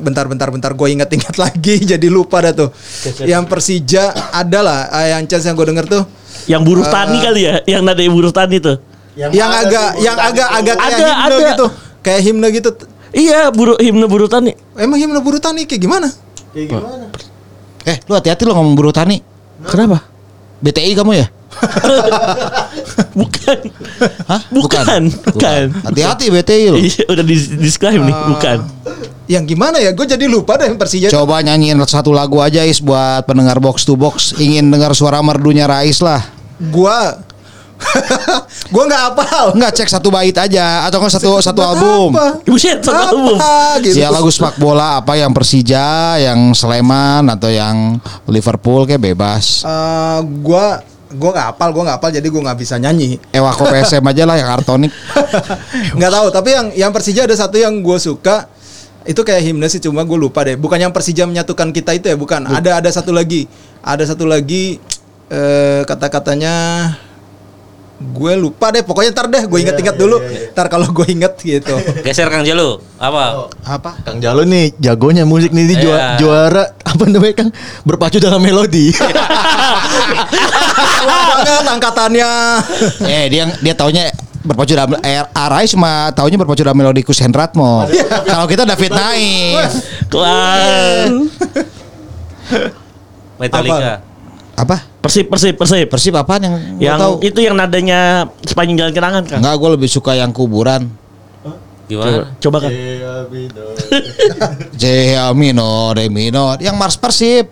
[0.00, 2.68] bentar bentar bentar gue ingat-ingat lagi jadi lupa dah tuh.
[3.22, 6.04] Yang Persija adalah yang chance yang gue denger tuh
[6.44, 8.76] Yang buruh tani kali ya, yang nada buruh tani tuh.
[9.14, 11.50] yang, agak yang agak agak kayak Ada, himne ada.
[11.52, 11.66] gitu.
[12.00, 12.70] Kayak himne gitu.
[13.10, 14.56] Iya, buruh himne buruh tani.
[14.74, 16.08] Emang himne buruh tani kayak gimana?
[17.88, 19.20] Eh, lu hati-hati lo ngomong buruh tani.
[19.64, 20.04] Kenapa?
[20.60, 21.26] BTI kamu ya?
[23.20, 23.58] Bukan.
[24.30, 24.40] Hah?
[24.48, 25.64] Bukan, bukan.
[25.82, 26.78] Hati-hati BTI lo.
[26.78, 28.58] Iya, udah di describe nih, bukan.
[29.26, 29.90] Yang gimana ya?
[29.94, 31.10] Gue jadi lupa deh yang Persija.
[31.10, 35.66] Coba nyanyiin satu lagu aja Is buat pendengar box to box ingin dengar suara merdunya
[35.70, 36.22] Rais lah.
[36.70, 37.18] Gua
[38.70, 39.46] Gua nggak hafal.
[39.58, 42.14] Enggak cek satu bait aja atau enggak satu satu album.
[42.14, 42.38] apa?
[42.46, 43.36] Buset, satu album.
[43.36, 43.98] Apa gitu.
[43.98, 47.98] Ya lagu sepak bola apa yang Persija, yang Sleman atau yang
[48.30, 49.66] Liverpool kayak bebas.
[49.66, 50.78] Eh, gua
[51.10, 53.18] gua nggak hafal, gua nggak hafal jadi gua nggak bisa nyanyi.
[53.34, 54.94] Ewako PSM aja lah yang Artonik.
[55.98, 58.46] nggak tahu, tapi yang yang Persija ada satu yang gue suka
[59.02, 60.54] itu kayak himne sih cuma gue lupa deh.
[60.54, 62.46] Bukan yang Persija menyatukan kita itu ya, bukan.
[62.46, 63.50] Ada ada satu lagi.
[63.82, 64.78] Ada satu lagi
[65.30, 66.54] eh kata-katanya
[68.00, 68.80] gue lupa deh.
[68.80, 70.16] Pokoknya ntar deh gue inget-inget dulu.
[70.50, 71.76] Ntar kalau gue inget gitu.
[72.00, 72.80] Geser Kang Jalu.
[72.96, 73.52] Apa?
[73.62, 74.00] Apa?
[74.00, 75.78] Kang Jalo nih jagonya musik nih dia Iya.
[75.78, 77.50] jua- juara apa namanya Kang
[77.82, 78.90] berpacu dalam melodi.
[81.00, 82.30] Banget angkatannya.
[83.02, 84.08] eh dia dia taunya
[84.40, 87.84] berpacu dalam eh, Arai cuma taunya berpacu dalam melodikus Hendratmo.
[88.24, 89.70] Kalau kita David Naif.
[90.08, 91.10] Kelas.
[93.36, 93.76] Metallica.
[93.76, 94.09] Apa?
[95.00, 95.88] Persib, Persib, Persib.
[95.88, 97.14] Persib apaan yang Yang tahu?
[97.24, 99.38] itu yang nadanya sepanjang jalan kenangan kan?
[99.40, 100.92] Enggak, gue lebih suka yang kuburan.
[101.90, 102.38] Gimana?
[102.38, 102.70] Coba kan.
[104.80, 104.84] J
[105.34, 107.50] minor, re minor, yang Mars Persib.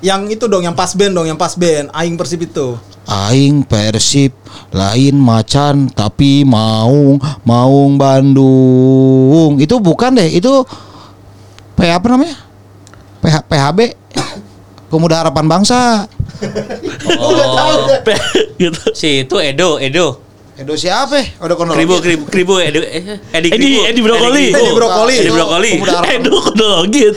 [0.00, 1.92] yang itu dong, yang pas band dong, yang pas band.
[1.92, 2.80] Aing Persib itu.
[3.04, 4.32] Aing Persib
[4.70, 10.62] lain macan tapi maung maung Bandung itu bukan deh itu
[11.74, 12.38] P apa namanya
[13.18, 13.78] PH, PHB
[14.90, 16.06] Pemuda Harapan Bangsa
[17.20, 17.88] Oh,
[18.60, 18.80] gitu.
[18.96, 20.30] si itu Edo, Edo.
[20.60, 21.24] Edo siapa ya?
[21.40, 23.80] Udah kono Kribo, kribo, kribo, Edo, eh, Edi, Edi, Kribo.
[23.88, 24.46] Edi Brokoli.
[24.52, 25.16] Edi Brokoli.
[25.16, 25.72] Edi Brokoli.
[26.20, 27.14] Edo kodologit.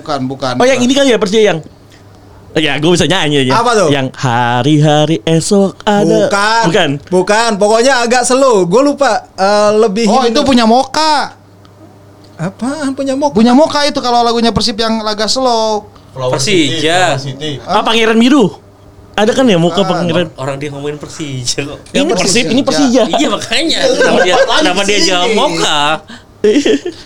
[0.00, 1.58] bukan bukan Oh yang ini kan ya Persija yang
[2.56, 3.88] Ya gue bisa nyanyi aja Apa tuh?
[3.92, 6.64] Yang hari-hari esok ada Bukan.
[6.64, 7.50] Bukan Bukan.
[7.60, 8.64] Pokoknya agak slow.
[8.64, 9.28] Gue lupa.
[9.36, 10.08] Eh, lebih.
[10.08, 11.36] Oh itu punya Moka
[12.36, 13.32] Apaan punya mok?
[13.36, 15.84] punya Moka itu kalau lagunya Persib yang laga slow
[16.16, 17.20] Persija.
[17.68, 18.65] Ah Pangeran Biru
[19.16, 21.78] Ada kan ya muka Pangeran Orang dia ngomongin Persija kok.
[21.88, 22.20] Ini Persija.
[22.20, 25.80] Persib Ini Persija Iya makanya kenapa dia kenapa dia jawab Moka?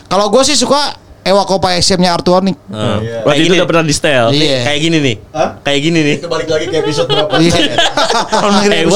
[0.04, 0.92] kalau gue sih suka
[1.22, 3.56] Ewa Kopa SM-nya Artuonik Kayak Waktu itu gini.
[3.56, 4.58] udah pernah di style Iya.
[4.66, 5.16] Kayak gini nih.
[5.62, 6.16] Kayak gini nih.
[6.26, 7.32] balik lagi ke episode berapa?
[7.38, 7.78] Iya.
[8.32, 8.90] Kalau manggil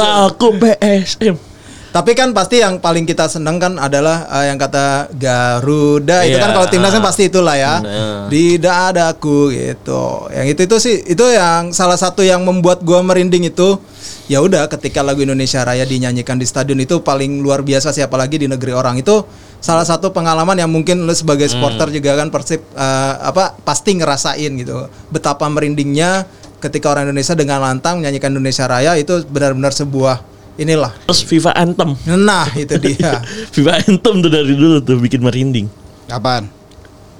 [1.94, 6.34] Aku Tapi kan pasti yang paling kita seneng kan adalah eh, yang kata Garuda itu
[6.34, 6.42] Iya.
[6.42, 8.26] kan kalau timnasnya pasti itulah ya Nah.
[8.26, 10.26] di dadaku gitu.
[10.34, 13.78] Yang itu itu sih itu yang salah satu yang membuat gua merinding itu
[14.26, 18.42] ya udah ketika lagu Indonesia Raya dinyanyikan di stadion itu paling luar biasa siapa lagi
[18.42, 19.22] di negeri orang itu
[19.62, 24.50] salah satu pengalaman yang mungkin lu sebagai supporter juga kan persib eh, apa pasti ngerasain
[24.58, 26.26] gitu betapa merindingnya
[26.58, 31.90] ketika orang Indonesia dengan lantang menyanyikan Indonesia Raya itu benar-benar sebuah inilah Terus FIFA Anthem
[32.06, 33.22] Nah itu dia.
[33.54, 35.66] FIFA Anthem tuh dari dulu tuh bikin merinding
[36.08, 36.50] Apaan?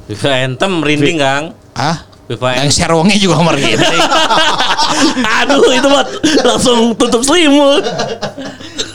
[0.05, 1.45] FIFA Anthem merinding Kang.
[1.72, 2.05] Ah?
[2.28, 3.80] FIFA Yang serwongnya juga merinding.
[5.45, 6.09] Aduh itu buat
[6.45, 7.85] langsung tutup selimut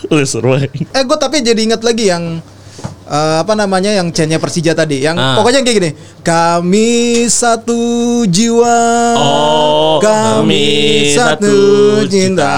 [0.10, 2.42] eh gue tapi jadi ingat lagi yang
[3.10, 5.02] eh, apa namanya yang chainnya Persija tadi.
[5.02, 5.34] Yang Ah.
[5.36, 5.92] pokoknya kayak gini.
[6.22, 6.90] Kami
[7.26, 7.82] satu
[8.30, 8.78] jiwa.
[9.18, 11.58] Oh, kami satu
[12.06, 12.58] cinta.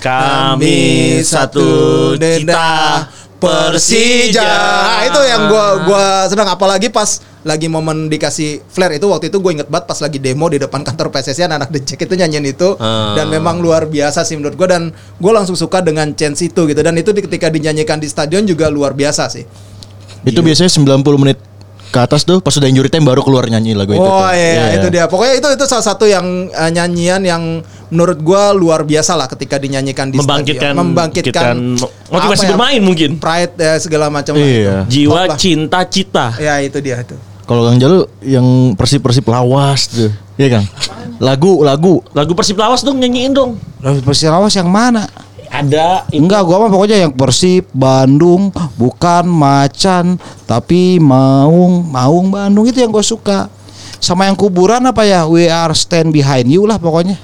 [0.00, 0.78] Kami
[1.20, 1.68] satu
[2.16, 3.06] denda.
[3.38, 4.42] Persija.
[4.42, 9.38] Nah, itu yang gua gua senang apalagi pas lagi momen dikasih flare itu waktu itu
[9.38, 12.76] gue inget banget pas lagi demo di depan kantor PSSI anak-anak decek itu nyanyiin itu
[12.76, 13.16] Ah.
[13.16, 16.78] dan memang luar biasa sih menurut gue dan gue langsung suka dengan chance itu gitu
[16.78, 19.48] dan itu di- ketika dinyanyikan di stadion juga luar biasa sih.
[20.20, 20.84] Itu biasanya 90
[21.16, 21.38] menit
[21.88, 23.96] ke atas tuh pas udah injury time baru keluar nyanyi lagu itu.
[23.98, 24.28] Oh tuh.
[24.30, 25.08] iya, itu dia.
[25.08, 27.42] Pokoknya itu itu salah satu yang eh, nyanyian yang
[27.88, 30.84] menurut gua luar biasa lah ketika dinyanyikan di Membangkitkan stadion.
[30.84, 31.54] membangkitkan
[32.06, 34.84] motivasi ya, bermain mungkin pride ya, segala macam Iya.
[34.84, 35.36] Jiwa Top lah.
[35.38, 37.16] cinta cita Ya itu dia itu.
[37.48, 40.12] Kalau Kang Jalu yang persip-persip lawas tuh.
[40.36, 40.66] Iya Kang.
[41.18, 45.10] Lagu lagu Lagu Persib Lawas dong nyanyiin dong Lalu Persib Lawas yang mana?
[45.50, 52.84] Ada Enggak, gua mah pokoknya yang Persib Bandung, bukan macan, tapi Maung, Maung Bandung itu
[52.84, 53.48] yang gua suka.
[53.96, 55.24] Sama yang kuburan apa ya?
[55.24, 57.16] We are stand behind you lah pokoknya.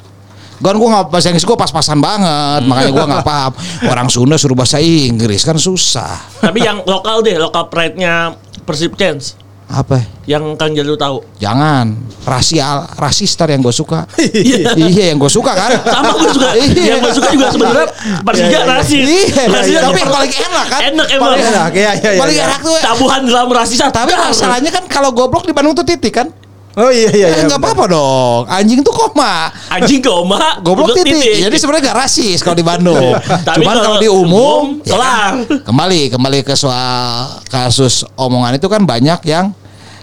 [0.56, 3.52] Kan gua nggak bahasa Inggris gua pas-pasan banget, makanya gua nggak paham.
[3.92, 6.16] Orang Sunda suruh bahasa Inggris kan susah.
[6.40, 8.32] Tapi yang lokal deh Lokal pride-nya
[8.64, 9.96] Persib Chance Apa?
[10.28, 14.08] Yang Kang Jalu tahu Jangan rasial, rasistar yang gue suka.
[14.32, 15.76] iya, yang gue suka kan.
[15.80, 16.96] Sama gue juga Iya.
[16.96, 17.86] Yang gue suka juga sebenarnya
[18.24, 20.80] Persija rasis Iya, Rasis tapi yang paling enak kan.
[20.92, 22.20] Enak emang Paling enak, iya iya iya.
[22.20, 22.44] paling iya.
[22.48, 22.76] enak tuh.
[22.80, 26.28] Tabuhan dalam rasis Tapi masalahnya kan kalau goblok di Bandung tuh titik kan.
[26.74, 27.38] Oh iya iya iya.
[27.38, 28.40] Eh, nggak apa-apa dong.
[28.50, 29.46] Anjing tuh koma.
[29.70, 31.46] Anjing koma Goblok untuk titik.
[31.46, 33.14] Jadi sebenarnya gak rasis kalau di Bandung.
[33.22, 35.46] Tapi Cuman kalau kalau di umum, umum, selang.
[35.62, 39.54] kembali kembali ke soal kasus omongan itu kan banyak yang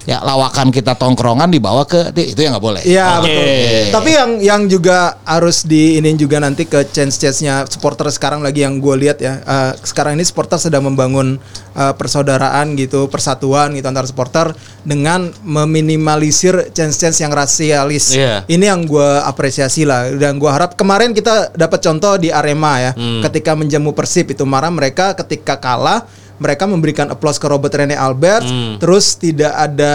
[0.10, 2.82] ya lawakan kita tongkrongan dibawa ke itu yang nggak boleh.
[2.86, 3.26] Iya Oke.
[3.26, 3.45] betul.
[3.93, 8.95] Tapi yang yang juga harus diinin juga nanti ke chance-chance-nya supporter sekarang lagi yang gue
[8.97, 9.41] lihat ya.
[9.41, 11.38] eh, sekarang ini supporter sedang membangun
[11.78, 18.18] eh, persaudaraan gitu, persatuan gitu antar supporter dengan meminimalisir chance-chance yang rasialis.
[18.18, 18.43] Iya.
[18.49, 22.91] Ini yang gue apresiasi lah dan gue harap kemarin kita dapat contoh di Arema ya,
[23.30, 26.06] ketika menjamu Persib itu marah mereka ketika kalah
[26.41, 28.41] mereka memberikan applause ke Robert Rene Albert.
[28.81, 29.93] Terus tidak ada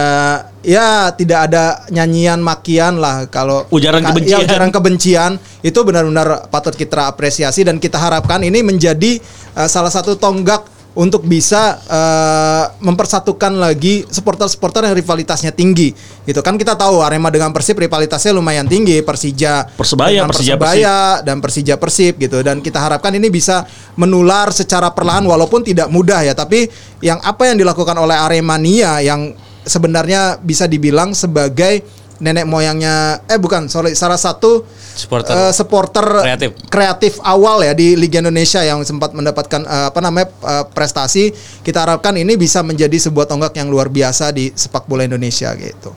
[0.63, 4.39] ya tidak ada nyanyian makian lah kalau Ujaran ka- kebencian.
[4.39, 5.31] ya, ujaran kebencian.
[5.59, 9.19] Itu benar-benar patut kita apresiasi dan kita harapkan ini menjadi
[9.53, 15.93] uh, salah satu tonggak untuk bisa uh, mempersatukan lagi supporter-supporter yang rivalitasnya tinggi
[16.25, 16.41] gitu.
[16.41, 21.77] Kan kita tahu Arema dengan Persib rivalitasnya lumayan tinggi Persija Persebaya, Persija, Persebaya dan Persija
[21.77, 22.41] Persib gitu.
[22.41, 26.33] Dan kita harapkan ini bisa menular secara perlahan walaupun tidak mudah ya.
[26.33, 26.65] Tapi
[27.05, 29.37] yang apa yang dilakukan oleh Aremania yang
[29.69, 31.85] sebenarnya bisa dibilang sebagai
[32.17, 35.33] nenek moyangnya eh bukan sorry salah satu Supporter.
[35.33, 36.49] eh, supporter Kreatif.
[36.67, 41.29] kreatif awal ya di Liga Indonesia yang sempat mendapatkan eh, apa namanya eh, prestasi
[41.61, 45.93] kita harapkan ini bisa menjadi sebuah tonggak yang luar biasa di sepak bola Indonesia gitu.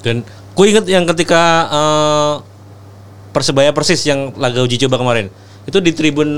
[0.00, 2.32] Dan ku inget yang ketika eh,
[3.28, 5.28] Persebaya Persis yang laga uji coba kemarin.
[5.62, 6.28] Itu di tribun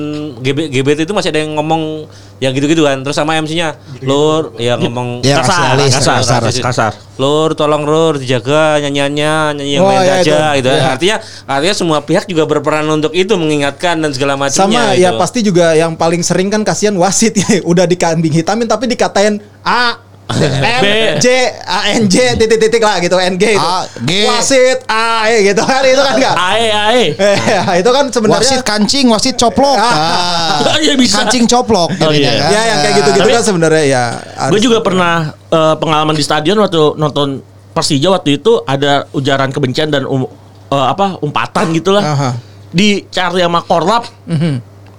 [0.43, 2.11] GB, GBT itu masih ada yang ngomong
[2.41, 2.99] yang gitu-gitu kan.
[3.01, 6.41] Terus sama MC-nya, "Lur, ya ngomong Ya, kasar, rasialis, kasar, kasar.
[6.43, 6.93] kasar, kasar.
[7.15, 10.57] Lur, tolong Lur dijaga nyanyiannya, nyanyi yang Oh, lain iya, aja itu.
[10.59, 10.71] gitu.
[10.71, 10.85] Iya.
[10.91, 11.17] Artinya
[11.47, 15.05] artinya semua pihak juga berperan untuk itu mengingatkan dan segala macamnya Sama gitu.
[15.05, 19.37] ya pasti juga yang paling sering kan kasihan wasit ya udah dikambing hitamin tapi dikatain
[19.61, 20.01] A
[20.33, 20.83] M
[21.19, 21.27] J
[21.63, 23.61] A N J titik-titik lah gitu N G itu.
[23.61, 24.11] A, G.
[24.25, 26.35] Wasit A E gitu kan itu kan enggak.
[26.35, 27.03] Ae ae.
[27.15, 29.77] Eh, itu kan sebenarnya Wasit kancing, wasit coplok.
[29.77, 30.63] Ah.
[30.81, 31.21] Iya, bisa.
[31.21, 32.33] Kancing coplok Oh, iya.
[32.39, 32.51] kan.
[32.51, 34.05] ya yang kayak gitu-gitu kan sebenarnya ya.
[34.49, 39.89] Gue juga pernah eh, pengalaman di stadion waktu nonton Persija waktu itu ada ujaran kebencian
[39.89, 40.27] dan um-
[40.69, 42.03] eh, apa umpatan gitulah.
[42.03, 42.31] Aha.
[42.71, 44.07] Dicari sama korlap,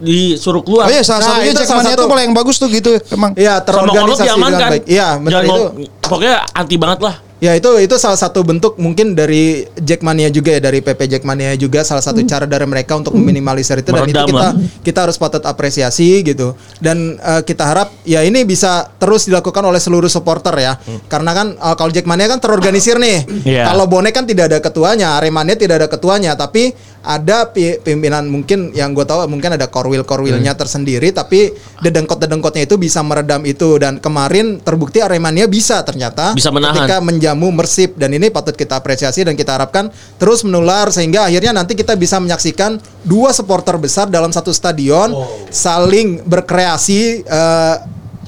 [0.02, 0.86] disuruh keluar.
[0.86, 2.02] Oh iya salah Nah, satunya itu Jack salah Mania satu.
[2.02, 3.32] itu kalau yang bagus tuh gitu emang.
[3.34, 4.70] Iya terorganisasi dengan diamankan.
[4.70, 4.84] baik.
[4.86, 5.64] Iya benar itu.
[6.02, 7.16] pokoknya anti banget lah.
[7.38, 11.82] Ya itu itu salah satu bentuk mungkin dari Jackmania juga ya dari PP Jackmania juga
[11.82, 14.54] salah satu cara dari mereka untuk meminimalisir itu dan itu Meredam kita lah.
[14.86, 19.82] kita harus patut apresiasi gitu dan eh, kita harap ya ini bisa terus dilakukan oleh
[19.82, 20.78] seluruh supporter ya
[21.08, 23.66] karena kan eh, kalau Jackmania kan terorganisir nih Iya.
[23.66, 28.70] kalau bonek kan tidak ada ketuanya Aremania tidak ada ketuanya tapi ada pi- pimpinan mungkin
[28.78, 31.49] yang gue tahu mungkin ada korwil korwilnya tersendiri tapi
[31.82, 33.82] dedengkot dedengkotnya itu bisa meredam itu.
[33.82, 36.86] Dan kemarin terbukti Aremania bisa ternyata Bisa menahan.
[36.86, 37.97] ketika menjamu Mersip.
[37.97, 39.89] Dan ini patut kita apresiasi dan kita harapkan
[40.22, 45.10] terus menular sehingga akhirnya nanti kita bisa menyaksikan dua supporter besar dalam satu stadion
[45.49, 47.76] saling berkreasi eh,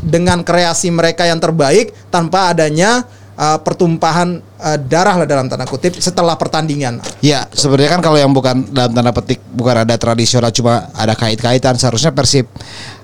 [0.03, 5.97] dengan kreasi mereka yang terbaik tanpa adanya eh, pertumpahan eh, darah lah dalam tanda kutip
[5.97, 7.01] setelah pertandingan.
[7.19, 11.75] Ya, sebenarnya kan kalau yang bukan dalam tanda petik bukan ada tradisional cuma ada kait-kaitan
[11.77, 12.49] seharusnya Persib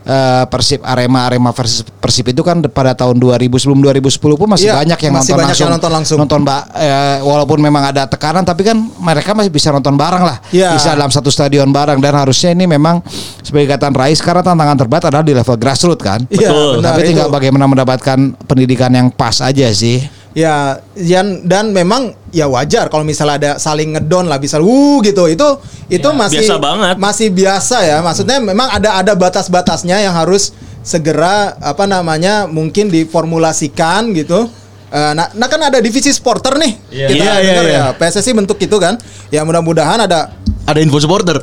[0.09, 4.67] eh, Persib Arema Arema versus Persib itu kan pada tahun 2000 sebelum 2010 pun masih
[4.67, 6.17] Iya, banyak yang masih nonton banyak langsung yang nonton langsung.
[6.17, 10.41] nonton ba- eh, walaupun memang ada tekanan tapi kan mereka masih bisa nonton bareng lah
[10.49, 10.73] Iya.
[10.73, 13.05] bisa dalam satu stadion bareng dan harusnya ini memang
[13.39, 16.71] sebagai katan Rais karena tantangan terberat adalah di level grassroots kan Iya, Betul.
[16.75, 17.35] benar tapi tinggal itu.
[17.35, 20.01] bagaimana mendapatkan pendidikan yang pas aja sih
[20.37, 25.25] Ya, dan dan memang ya wajar kalau misalnya ada saling ngedon lah bisa uh gitu.
[25.25, 25.57] Itu
[25.89, 26.95] itu masih biasa banget.
[27.01, 27.97] Masih biasa ya.
[28.05, 30.53] Maksudnya memang ada ada batas-batasnya yang harus
[30.85, 34.47] segera apa namanya mungkin diformulasikan gitu.
[34.89, 36.73] Eh, nah, nah kan ada divisi supporter nih.
[36.89, 37.79] Kita Iya, iya, dengar iya.
[37.89, 37.97] ya.
[37.97, 38.97] PSSI bentuk itu kan.
[39.29, 40.33] Ya mudah-mudahan ada
[40.69, 41.41] Ada info supporter.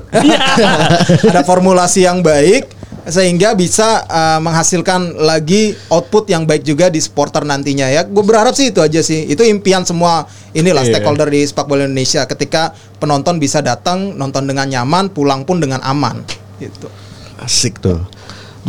[1.34, 2.75] ada formulasi yang baik
[3.06, 8.02] sehingga bisa uh, menghasilkan lagi output yang baik juga di supporter nantinya ya.
[8.02, 9.30] Gue berharap sih itu aja sih.
[9.30, 10.98] Itu impian semua inilah Iya.
[10.98, 15.78] stakeholder di sepak bola Indonesia ketika penonton bisa datang nonton dengan nyaman, pulang pun dengan
[15.86, 16.26] aman.
[16.58, 16.90] Gitu.
[17.38, 18.02] Asik tuh.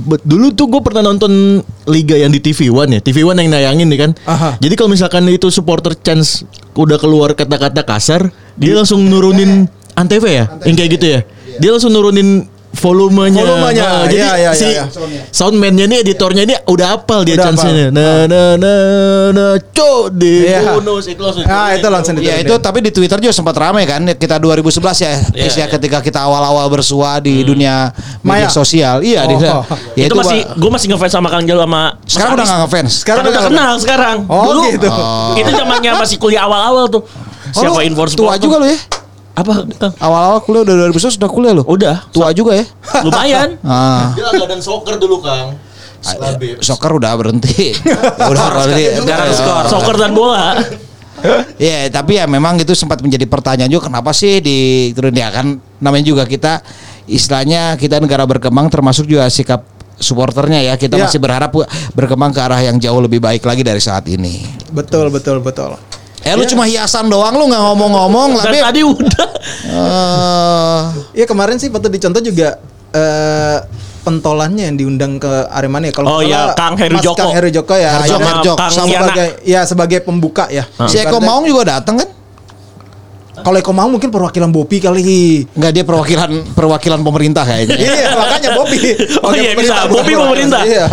[0.05, 3.89] Dulu tuh gue pernah nonton liga yang di TV One ya, TV One yang nayangin
[3.89, 4.11] nih kan.
[4.29, 4.61] Aha.
[4.61, 6.45] Jadi kalau misalkan itu supporter chance
[6.77, 9.65] udah keluar kata-kata kasar, dia langsung nurunin
[9.97, 11.19] antv ya, yang kayak gitu ya.
[11.57, 12.45] Dia langsung nurunin
[12.77, 13.41] volumenya.
[13.41, 14.83] Volumenya, Ah, jadi iya, iya, si iya,
[15.29, 17.89] soundman-nya nih, editornya ini udah hafal dia chance-nya.
[17.89, 18.81] Nah, nah, nah,
[19.31, 20.73] nah, cok di Iya.
[20.73, 21.43] bonus itu langsung.
[21.43, 22.45] Ah, itu langsung Ya diturunin.
[22.45, 25.65] itu tapi di Twitter juga sempat ramai kan kita 2011 ya, Iya, ya iya.
[25.67, 27.89] ketika kita awal-awal bersua di dunia
[28.21, 28.49] media Maya.
[28.49, 29.01] sosial.
[29.01, 29.63] Iya, di Oh.
[29.93, 30.55] ya itu, masih Pak.
[30.55, 32.49] gue masih ngefans sama Kang Jalo sama sekarang udah Aris.
[32.49, 32.91] nggak ngefans.
[33.01, 34.17] Sekarang udah kenal sekarang.
[34.27, 34.87] Oh, Dulu gitu.
[35.35, 37.01] itu zamannya masih kuliah awal-awal tuh.
[37.47, 38.77] Oh, Siapa lu inform tua juga lo ya?
[39.37, 39.69] Apa?
[39.77, 39.93] Kang?
[40.01, 41.63] Awal-awal kuliah udah 2011 sudah kuliah lo.
[41.63, 42.09] Udah.
[42.09, 42.65] Tua juga ya?
[43.05, 43.49] Lumayan.
[43.63, 44.17] Ah.
[44.17, 45.53] Dia langganan soccer dulu, Kang.
[46.01, 47.73] Ah, Soccer udah berhenti.
[48.31, 48.85] Udah berhenti.
[48.95, 49.63] Sekarang skor.
[49.67, 50.55] Soccer dan bola.
[51.57, 54.57] Ya, tapi ya memang itu sempat menjadi pertanyaan juga kenapa sih di
[54.93, 56.61] turun ya kan namanya juga kita
[57.09, 59.65] istilahnya kita negara berkembang termasuk juga sikap
[59.97, 61.09] supporternya ya kita Ya.
[61.09, 61.49] masih berharap
[61.97, 64.45] berkembang ke arah yang jauh lebih baik lagi dari saat ini.
[64.69, 65.73] Betul betul betul.
[66.27, 69.27] Eh lu cuma hiasan doang lu nggak ngomong-ngomong tapi tadi udah.
[69.63, 70.81] eh,
[71.13, 72.59] Iya kemarin sih patut dicontoh juga
[72.91, 73.57] eh
[74.03, 75.91] pentolannya yang diundang ke Aremania.
[75.91, 77.19] Kalau Oh iya, Kang Heru Mas Joko.
[77.19, 77.91] Kang Heru Joko ya.
[77.99, 78.55] Herjok, akhirnya Herjok.
[78.55, 78.95] Kang Sama Yana.
[79.03, 80.63] sebagai ya sebagai pembuka ya.
[80.87, 82.07] si Eko Maung juga datang kan?
[83.43, 85.45] Kalau Eko Maung mungkin perwakilan Bopi kali.
[85.53, 87.77] Enggak dia perwakilan perwakilan pemerintah kayaknya.
[87.85, 88.79] iya makanya Bopi.
[89.25, 89.85] Oh iya, bisa.
[89.89, 90.61] Bopi pemerintah.
[90.63, 90.85] Iya.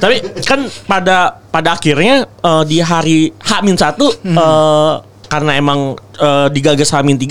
[0.00, 4.92] Tapi kan pada pada akhirnya eh, di hari H-1 eh,
[5.28, 7.24] karena emang eh, digagas H-3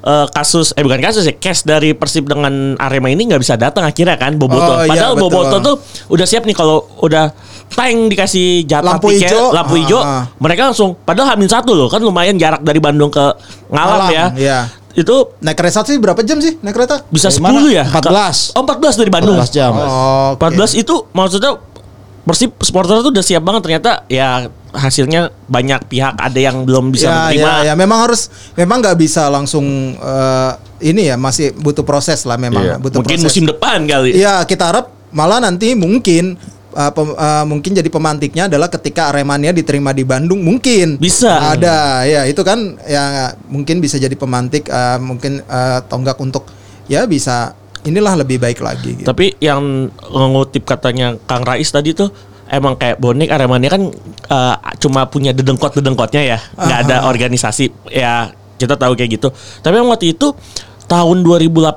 [0.00, 3.82] eh, kasus eh bukan kasus ya case dari Persib dengan Arema ini nggak bisa datang
[3.82, 4.62] akhirnya kan Boboto.
[4.62, 5.22] Oh, iya, Padahal betul.
[5.26, 5.74] Boboto tuh
[6.10, 7.30] udah siap nih kalau udah
[7.68, 9.52] tank dikasih jatah Lampu tiket, hijau.
[9.52, 10.24] lampu Ah, hijau, ah.
[10.40, 13.20] mereka langsung padahal Hamin satu loh kan lumayan jarak dari Bandung ke
[13.68, 14.26] Ngalam Malang, ya.
[14.34, 14.58] iya.
[14.96, 17.06] Itu Naik kereta sih berapa jam sih naik kereta?
[17.06, 17.60] bisa Dari 10 mana?
[17.70, 17.84] ya?
[17.86, 18.58] 14.
[18.58, 19.36] Oh 14 dari Bandung.
[19.38, 19.70] 14 jam.
[19.76, 20.42] Oh, oke.
[20.58, 21.52] 14 itu maksudnya
[22.26, 27.08] Persib supporter tuh udah siap banget ternyata ya hasilnya banyak pihak ada yang belum bisa
[27.08, 27.48] ya, menerima.
[27.64, 29.64] ya, ya, memang harus memang nggak bisa langsung
[29.96, 30.52] eh,
[30.84, 32.74] ini ya masih butuh proses lah memang Iya.
[32.76, 33.28] butuh Mungkin proses.
[33.32, 34.14] musim depan kali.
[34.14, 36.36] Iya, kita harap malah nanti mungkin
[36.70, 41.56] uh, pem- uh, mungkin jadi pemantiknya adalah ketika Aremania diterima di Bandung mungkin Bisa.
[41.56, 46.44] ada ya itu kan ya mungkin bisa jadi pemantik uh, mungkin uh, tonggak untuk
[46.86, 49.08] ya bisa inilah lebih baik lagi gitu.
[49.08, 52.12] Tapi yang ngutip katanya Kang Rais tadi tuh
[52.48, 53.82] emang kayak bonek Aremania kan
[54.28, 59.28] eh, cuma punya dedengkot-dedengkotnya ya, nggak ada organisasi ya kita tahu kayak gitu.
[59.60, 60.34] Tapi yang waktu itu
[60.84, 61.68] tahun 2018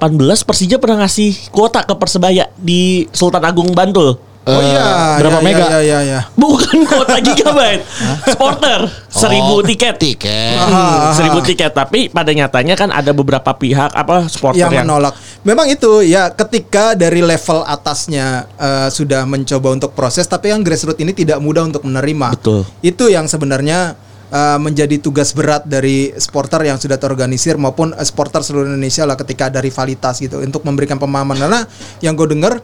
[0.41, 4.17] Persija pernah ngasih kuota ke Persebaya di Sultan Agung Bantul.
[4.41, 5.65] Oh Eh, iya, berapa iya, mega?
[5.69, 6.19] Iya, iya, iya.
[6.33, 7.85] Bukan kuota gigabyte,
[8.25, 10.01] supporter seribu Oh, tiket.
[10.01, 10.57] Tiket.
[10.57, 11.13] Aha.
[11.13, 15.13] seribu tiket tapi pada nyatanya kan ada beberapa pihak apa supporter yang yang, menolak.
[15.41, 21.01] Memang itu ya ketika dari level atasnya eh, sudah mencoba untuk proses tapi yang grassroots
[21.01, 22.37] ini tidak mudah untuk menerima.
[22.37, 22.61] Betul.
[22.85, 23.97] Itu yang sebenarnya
[24.29, 29.17] eh, menjadi tugas berat dari supporter yang sudah terorganisir maupun eh, supporter seluruh Indonesia lah
[29.17, 31.59] ketika ada rivalitas gitu untuk memberikan pemahaman karena
[32.05, 32.61] yang gue dengar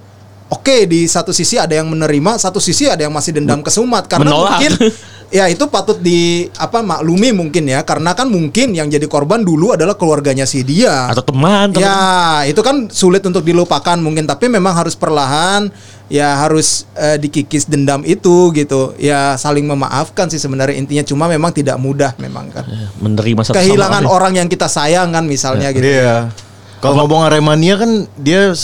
[0.48, 4.32] Oke di satu sisi ada yang menerima, satu sisi ada yang masih dendam kesumat karena
[4.32, 4.64] Menolak.
[4.64, 4.72] mungkin
[5.28, 9.76] ya itu patut di apa maklumi mungkin ya karena kan mungkin yang jadi korban dulu
[9.76, 14.48] adalah keluarganya si dia atau teman, teman Ya, itu kan sulit untuk dilupakan mungkin, tapi
[14.48, 15.68] memang harus perlahan,
[16.08, 18.96] ya harus eh, dikikis dendam itu gitu.
[18.96, 22.64] Ya saling memaafkan sih sebenarnya intinya, cuma memang tidak mudah memang kan.
[23.04, 25.84] menerima satu Kehilangan sama orang yang kita sayang kan misalnya gitu.
[25.84, 26.32] Iya.
[26.80, 28.56] Kalau ngomong Aremania kan dia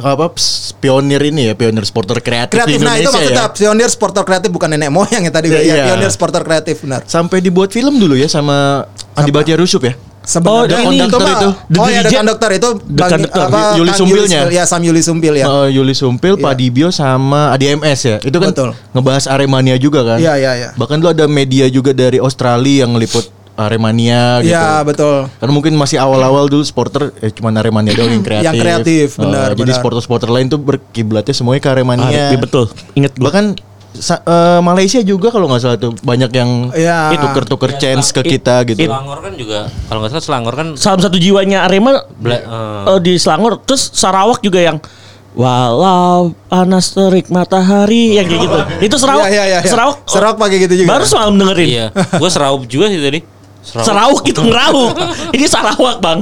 [0.00, 0.32] apa
[0.78, 3.52] pionir ini ya, pionir supporter kreatif, di Kreatif, nah itu Indonesia maksudnya ya.
[3.52, 5.84] pionir supporter kreatif bukan nenek moyang ya tadi ya, iya.
[5.92, 7.00] pionir supporter kreatif benar.
[7.08, 8.84] Sampai dibuat film dulu ya sama
[9.16, 9.96] Andi Bahtiar Yusuf ya.
[10.20, 11.50] Sebenarnya Oh, ini itu itu.
[11.72, 12.12] The oh ya, The.
[12.12, 14.40] Conductor itu The Bang- Conductor, apa, Yuli Kang Sumpilnya.
[14.52, 15.46] Ya, Sam Yuli Sumpil ya.
[15.48, 16.44] Eh, Yuli Sumpil, Iya.
[16.44, 18.16] Pak Dibio sama ADMS ya.
[18.20, 18.70] Itu kan Betul.
[18.92, 20.18] ngebahas Aremania juga kan.
[20.20, 20.68] Iya, iya, iya.
[20.76, 24.50] Bahkan dulu ada media juga dari Australia yang ngeliput Aremania gitu.
[24.50, 25.28] Iya, betul.
[25.32, 28.46] Karena mungkin masih awal-awal dulu supporter eh cuma Aremania doang yang kreatif.
[28.46, 29.74] Yang kreatif, Eh, benar, Jadi benar.
[29.76, 32.08] supporter-supporter lain tuh berkiblatnya semuanya ke Ah, Aremania.
[32.08, 33.44] iya, betul inget gua Bahkan
[33.92, 37.12] sa- eh, Malaysia juga kalau nggak salah tuh banyak yang Iya.
[37.16, 38.86] tuker-tuker chance ke It- kita gitu.
[38.86, 42.88] Selangor kan juga kalau nggak salah Selangor kan salah satu jiwanya Arema Bla- eh.
[42.88, 44.78] eh, di Selangor terus Sarawak juga yang
[45.30, 49.60] walau panas terik matahari yang kayak gitu itu Sarawak Iya, iya, iya, iya.
[49.64, 50.88] Sarawak Sarawak pakai gitu juga.
[50.90, 51.86] baru semalam dengerin iya.
[52.12, 53.20] Gue seraup juga sih tadi.
[53.62, 54.96] Sarawak itu ngerauk
[55.30, 56.20] ini Sarawak bang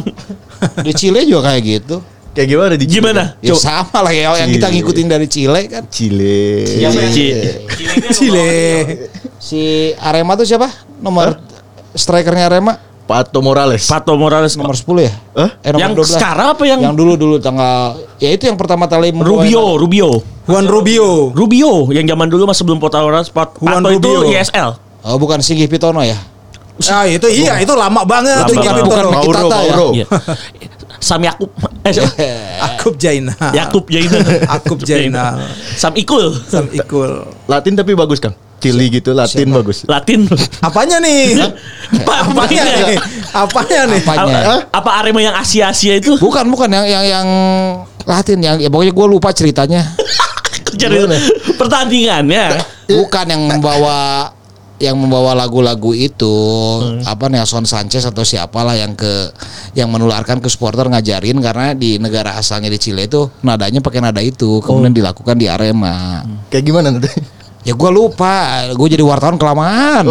[0.81, 1.97] Di Chile juga kayak gitu.
[2.29, 2.95] Kayak gimana di Chile?
[3.01, 4.75] gimana Ya sama lah ya yang kita Chile.
[4.77, 5.83] ngikutin dari Chile kan.
[5.89, 6.67] Chile.
[7.09, 7.35] Ci-
[8.13, 8.51] Chile.
[9.39, 9.61] Si
[9.97, 10.67] Arema tuh siapa?
[10.99, 11.39] Nomor
[11.93, 12.75] strikernya Arema
[13.05, 13.87] Pato Morales.
[13.87, 15.13] Pato Morales nomor 10 ya?
[15.33, 15.51] Hah?
[15.59, 16.13] Eh, nomor yang 12.
[16.13, 20.65] sekarang apa yang, Yang dulu dulu tanggal ya itu yang pertama kali Rubio Rubio Juan
[20.65, 21.33] Rubio.
[21.33, 24.29] Rubio yang zaman dulu masih belum Pato Morales Pat- Juan Pato itu Rubio.
[24.31, 24.71] ISL
[25.01, 26.19] Oh bukan Singgih Pitono ya?
[26.87, 28.85] Ah itu iya itu lama banget Lama tuh banget.
[28.87, 29.51] Bukan Mauro, ya?
[29.51, 29.89] Mauro.
[29.99, 30.07] Iya.
[30.99, 31.51] Sam Yakub
[31.87, 31.95] eh,
[32.67, 33.35] Akub Jaina.
[33.55, 34.23] Yakub Jainal
[34.55, 35.39] Akub Jainal.
[35.79, 37.27] Sam Ikul Sam Ikul.
[37.47, 38.35] Latin tapi bagus kan?
[38.59, 39.87] Chili gitu Latin bagus.
[39.87, 40.27] Latin
[40.59, 41.39] Apanya nih?
[42.03, 42.99] Apa Apanya nih?
[43.31, 44.01] Apanya nih?
[44.03, 44.39] Apanya?
[44.43, 47.27] apa, apa Arema yang Asia-Asia itu Bukan bukan yang yang yang
[48.03, 49.85] Latin yang ya pokoknya gue lupa ceritanya.
[50.75, 51.01] Jadi
[51.55, 54.33] pertandingannya Bukan yang membawa
[54.79, 56.35] yang membawa lagu-lagu itu
[57.03, 59.31] apa Nelson Sanchez atau siapalah yang ke
[59.75, 64.23] yang menularkan ke supporter ngajarin karena di negara asalnya di Chile itu nadanya pakai nada
[64.23, 66.23] itu kemudian dilakukan di Arema.
[66.51, 67.11] Kayak gimana nanti?
[67.67, 70.07] Ya gue lupa, gue jadi wartawan kelamaan.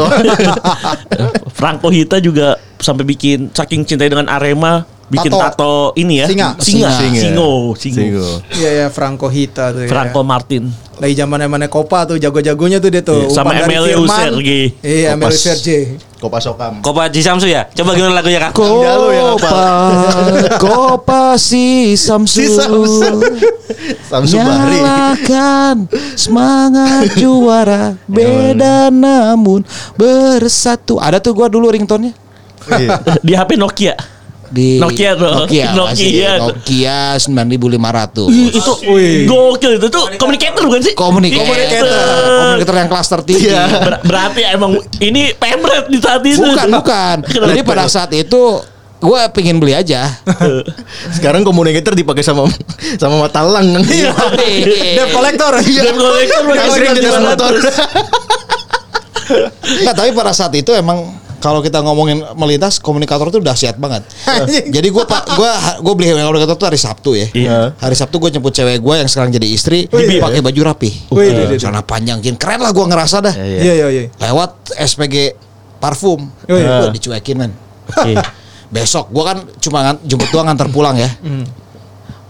[1.58, 5.40] Franco Hita juga sampai bikin saking cintai dengan Arema bikin Tato.
[5.40, 6.28] tato, ini ya.
[6.28, 6.50] Singa.
[6.60, 6.90] Singa.
[6.92, 7.22] Singa.
[7.22, 7.52] Singo.
[7.80, 8.28] Singo.
[8.60, 9.90] Iya ya Franco Hita tuh ya.
[9.90, 10.68] Franco Martin.
[10.98, 13.30] Lagi zaman zamannya Copa tuh jago-jagonya tuh dia tuh.
[13.30, 14.18] Iya, sama Emilio Firman.
[14.34, 14.74] Sergei.
[14.82, 15.46] Iya, Emilio Kopas.
[15.46, 15.82] Sergei.
[16.18, 16.74] Kopa Sokam.
[16.82, 17.70] Kopa Cisamsu ya?
[17.70, 18.50] Coba gimana lagunya?
[18.50, 19.48] Jalo yang apa?
[19.48, 19.70] Kopa,
[20.58, 22.42] Kopa si Samsu.
[22.42, 23.22] Si Samsu.
[24.10, 24.82] Samsu Bahri.
[24.82, 25.76] Nyalakan
[26.18, 29.62] semangat juara beda namun
[29.94, 30.98] bersatu.
[30.98, 32.18] Ada tuh gua dulu ringtone-nya
[32.68, 33.00] Iya.
[33.22, 34.17] Di HP Nokia.
[34.48, 35.44] Di Nokia tuh.
[35.44, 36.32] Nokia, Nokia.
[36.40, 38.32] Nokia 9500.
[38.32, 38.72] Ih, itu
[39.28, 40.94] gokil itu tuh communicator bukan sih?
[40.96, 41.84] Komunikator,
[42.56, 43.48] komunikator yang kelas tertinggi.
[43.52, 46.40] Ber- berarti emang ini pemret di saat itu.
[46.40, 47.16] Bukan, bukan.
[47.28, 48.64] Jadi pada saat itu
[48.98, 50.10] gue pengen beli aja.
[51.16, 52.50] Sekarang komunikator dipakai sama
[52.98, 53.78] sama matalang.
[53.84, 54.10] Iya.
[54.96, 55.54] Debt collector.
[55.62, 56.42] Debt collector
[56.74, 57.30] Sering di atas 9500.
[57.30, 57.52] motor.
[59.62, 64.04] Enggak, tapi pada saat itu emang kalau kita ngomongin melintas komunikator tuh dahsyat banget.
[64.68, 67.28] jadi gue pak gue gue beli komunikator tuh hari Sabtu ya.
[67.30, 67.58] Iya.
[67.74, 70.18] Hari Sabtu gue jemput cewek gue yang sekarang jadi istri Wih.
[70.18, 70.90] pakai baju rapi.
[71.08, 71.58] Di.
[71.58, 73.34] Celana panjang, kin keren lah gue ngerasa dah.
[73.34, 74.04] Iya iya iya.
[74.20, 75.38] Lewat SPG
[75.78, 76.82] parfum, Oh, iya.
[76.82, 77.52] Wah, dicuekin men.
[78.02, 78.26] Iya.
[78.74, 81.08] Besok gue kan cuma ngan- jemput doang ngantar pulang ya.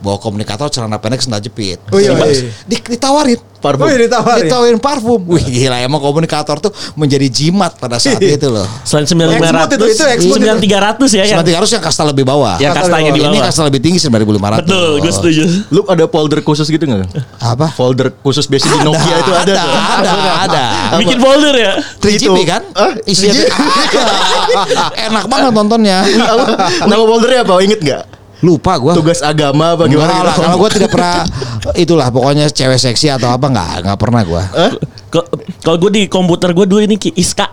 [0.08, 1.84] Bawa komunikator celana pendek sendal jepit.
[1.92, 2.52] Oh, iya, Di- iya.
[2.64, 3.90] di- ditawarin Parfum.
[3.90, 4.44] Wih, ditawarin.
[4.46, 5.22] Ditawarin parfum.
[5.26, 8.70] Wih gila emang komunikator tuh menjadi jimat pada saat itu loh.
[8.86, 10.46] Selain Export itu, itu export itu.
[10.46, 12.62] 9500 9300 ya yang Nanti harus yang kasta lebih bawah.
[12.62, 13.50] yang kastanya di Ini bawah.
[13.50, 14.62] kasta lebih tinggi 9500.
[14.62, 15.44] Betul, gue setuju.
[15.74, 17.10] Lu ada folder khusus gitu nggak?
[17.42, 17.74] Apa?
[17.74, 19.42] Folder khusus biasa di Nokia itu ada.
[19.42, 19.74] ada, tuh.
[20.06, 20.14] ada,
[20.46, 20.64] ada.
[21.02, 21.74] Bikin folder ya.
[21.98, 22.62] 3GP kan?
[23.10, 23.58] Isinya 3GP.
[25.10, 26.06] Enak banget nontonnya.
[26.86, 27.54] Nama foldernya apa?
[27.66, 28.04] Inget nggak?
[28.40, 28.94] Lupa gua.
[28.94, 30.42] Tugas agama Enggak lah, gitu?
[30.42, 31.26] kalau gue tidak pernah
[31.84, 34.44] itulah pokoknya cewek seksi atau apa nggak nggak pernah gue.
[35.08, 35.30] Ko-
[35.60, 37.50] Kalau gue di komputer gue dulu ini Ki Iska.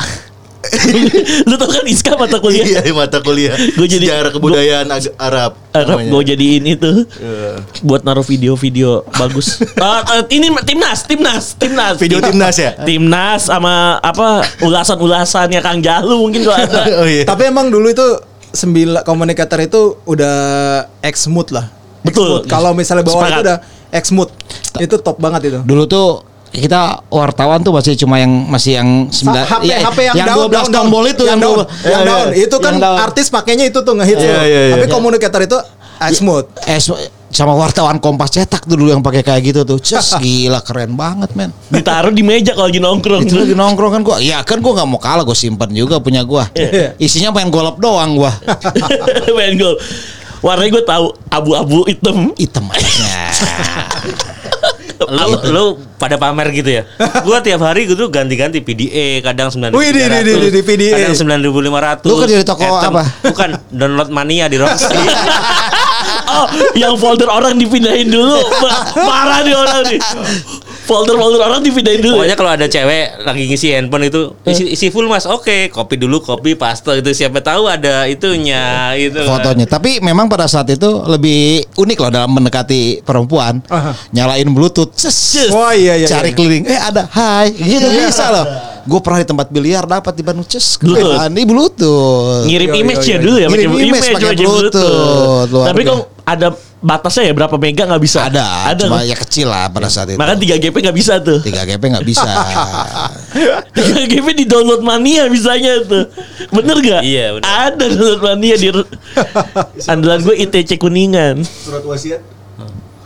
[1.45, 2.64] Lu tau kan Iska mata kuliah?
[2.64, 3.53] Iya, mata kuliah.
[3.74, 5.61] Gua jadi- Sejarah kebudayaan ag- Arab.
[5.70, 6.11] Arab namanya.
[6.11, 7.61] gue jadiin itu Iya.
[7.80, 9.61] buat naruh video-video bagus.
[9.76, 11.97] Ah, ah, ini timnas, timnas, timnas.
[11.97, 12.76] Video timnas ya?
[12.78, 16.80] Timnas sama apa ulasan-ulasannya Kang Jalu mungkin kalau ada.
[16.99, 17.24] Oh iya.
[17.24, 18.07] Tapi emang dulu itu
[18.55, 20.36] sembilan komunikator itu udah
[21.02, 21.66] X mood lah.
[22.00, 22.46] Betul.
[22.46, 23.34] Kalau misalnya bawah Sepakat.
[23.34, 23.57] itu udah
[23.90, 24.30] X mood.
[24.78, 25.59] Itu top banget itu.
[25.66, 26.22] Dulu tuh
[26.55, 30.55] kita wartawan tuh masih cuma yang masih yang sembilan HP iya, HP yang, down, 12
[30.55, 30.70] down, down.
[30.86, 31.66] tombol itu yang down, 12.
[31.66, 32.26] yang Iya, down.
[32.30, 32.42] iya.
[32.46, 32.98] Itu kan Yang down.
[33.02, 34.44] artis pakainya itu tuh ngehits Iya, tuh.
[34.46, 34.74] iya, iya.
[34.78, 35.59] Tapi komunikator itu
[35.98, 36.46] X mood.
[36.70, 36.78] Eh,
[37.35, 39.82] sama wartawan Kompas cetak tuh dulu yang pakai kayak gitu tuh.
[39.82, 41.51] Cus gila keren banget men.
[41.68, 43.26] Ditaruh di meja kalau lagi nongkrong.
[43.26, 44.16] Itu lagi nongkrong kan gua.
[44.22, 46.47] Ya kan gua nggak mau kalah gua simpen juga punya gua.
[46.55, 46.95] Iya.
[46.97, 48.30] Isinya main golop doang gua.
[49.37, 49.74] Main gol.
[50.45, 52.28] Warnanya gue tahu abu-abu hitam.
[52.37, 52.85] Hitam aja.
[55.09, 55.64] lu, lu
[55.97, 56.82] pada pamer gitu ya.
[57.24, 59.72] Gua tiap hari gitu ganti-ganti PDA, kadang 9300.
[59.72, 60.93] Wih, di- di- di- di PDA.
[61.01, 62.05] Kadang 9500.
[62.05, 62.93] Lu kerja di toko Atom.
[62.93, 63.03] apa?
[63.24, 64.93] Bukan, download mania di Roxy.
[66.25, 68.41] Oh, yang folder orang dipindahin dulu.
[68.64, 70.01] Ma- Marah nih orang nih.
[70.85, 72.20] Folder-folder orang dipindahin dulu.
[72.20, 76.20] Pokoknya kalau ada cewek lagi ngisi handphone itu isi, isi full mas, oke, copy dulu,
[76.20, 79.25] copy paste itu siapa tahu ada itunya itu.
[79.25, 79.64] fotonya.
[79.64, 83.64] Tapi memang pada saat itu lebih unik loh dalam mendekati perempuan.
[83.72, 83.97] Aha.
[84.12, 84.93] Nyalain Bluetooth.
[84.97, 85.49] Ces.
[85.49, 86.09] Oh iya iya.
[86.09, 86.37] Cari iya.
[86.37, 86.64] keliling.
[86.68, 87.09] Eh ada.
[87.09, 87.53] Hai.
[87.57, 88.74] Gitu bisa loh.
[88.85, 90.45] Gue pernah di tempat biliar dapat di Bandung.
[90.45, 90.76] Ces.
[90.76, 91.16] Bluetooth.
[91.16, 92.45] Ah, Ini Bluetooth.
[92.45, 93.22] ngirim Yo, yo, image yo, ya yo.
[93.22, 95.49] dulu ya Ngirim image pakai pakai Bluetooth.
[95.49, 96.49] Luar Tapi kok ada
[96.80, 98.18] batasnya ya berapa mega nggak bisa?
[98.28, 98.45] Ada.
[98.76, 98.85] Ada.
[98.85, 100.20] Cuma ya kecil lah pada saat itu.
[100.20, 101.41] Bahkan 3 GP nggak bisa tuh.
[101.41, 102.28] 3 GP nggak bisa.
[103.72, 106.05] 3 GP di download mania bisanya tuh.
[106.51, 107.01] Bener gak?
[107.01, 107.45] Iya, bener.
[107.45, 108.68] Ada download mania di
[109.93, 111.41] andalan gue ITC Kuningan.
[111.41, 112.34] Surat wasiat.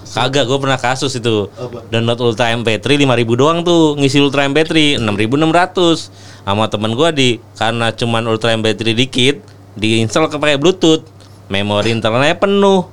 [0.09, 1.49] Kagak, gue pernah kasus itu.
[1.89, 6.11] Download Ultra MP3 5000 doang tuh, ngisi Ultra MP3 6600.
[6.43, 9.37] Sama temen gue di karena cuman Ultra MP3 dikit,
[9.75, 11.05] diinstal ke pakai Bluetooth.
[11.47, 12.89] Memori internalnya penuh.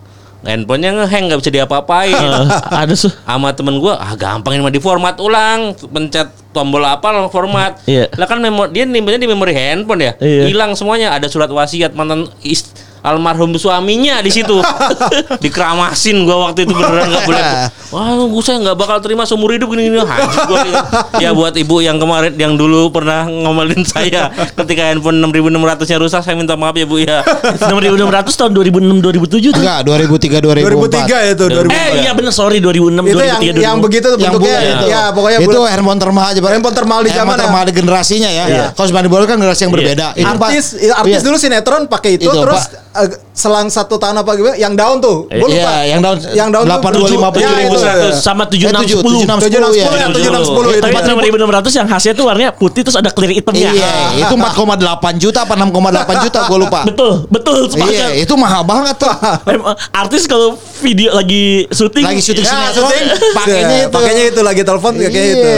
[0.45, 2.13] Handphonenya ngehang nggak bisa diapa-apain.
[2.86, 3.09] Ada tuh.
[3.26, 8.13] sama temen gua ah gampang ini mah di format ulang pencet tombol apa format Iya.
[8.13, 10.45] lah kan memori dia nimbalnya di memori handphone ya Iya.
[10.45, 12.70] hilang semuanya ada surat wasiat mantan is-
[13.05, 14.57] almarhum suaminya di situ
[15.43, 17.43] dikeramasin gua waktu itu beneran nggak boleh
[17.89, 20.79] wah gua saya nggak bakal terima seumur hidup gini gini hancur gua gitu.
[21.19, 25.53] ya buat ibu yang kemarin yang dulu pernah ngomelin saya ketika handphone 6600
[25.85, 28.01] nya rusak saya minta maaf ya bu ya 6600
[28.35, 29.61] tahun 2006 2007 tuh.
[29.61, 31.05] Enggak, 2003 2004.
[31.05, 31.69] 2003 itu 2003.
[31.69, 34.85] Eh iya bener sorry 2006 itu yang 2003 yang begitu tuh Yang bentuknya itu.
[34.87, 35.69] ya pokoknya itu bulat.
[35.69, 36.39] handphone termahal aja.
[36.41, 37.41] Handphone termahal di Handphone zaman ya.
[37.45, 38.45] termahal di generasinya ya.
[38.45, 38.65] Iya.
[38.73, 40.07] Kalau 90 kan generasi yang berbeda.
[40.15, 41.19] Itu Pak- artis artis Iya.
[41.21, 42.63] dulu sinetron pakai itu, Itu, terus
[42.95, 43.24] Pak.
[43.36, 45.27] Eh, selang satu tahun apa gitu yang down tuh.
[45.27, 45.73] Gue Iya, lupa.
[45.83, 47.75] yang down yang down 825 tuh Ya, itu.
[47.75, 49.27] 7100 sama Eh, tujuh, 7610.
[49.43, 49.86] 7610 ya.
[50.07, 50.81] 7610 itu.
[50.81, 53.69] Tapi 6600 yang khasnya tuh warnanya putih terus ada clear hitamnya.
[53.69, 54.79] Iya, itu 4,8
[55.19, 56.79] juta apa 6,8 juta gue lupa.
[56.88, 57.55] Betul, betul
[57.86, 59.11] Iya, itu mahal banget tuh.
[60.01, 63.05] Artis kalau video lagi syuting Lagi syuting Ya, sinetron, syuting.
[63.33, 63.91] pakainya itu.
[63.91, 65.23] Pakainya itu lagi telepon kayak Iya.
[65.27, 65.51] itu.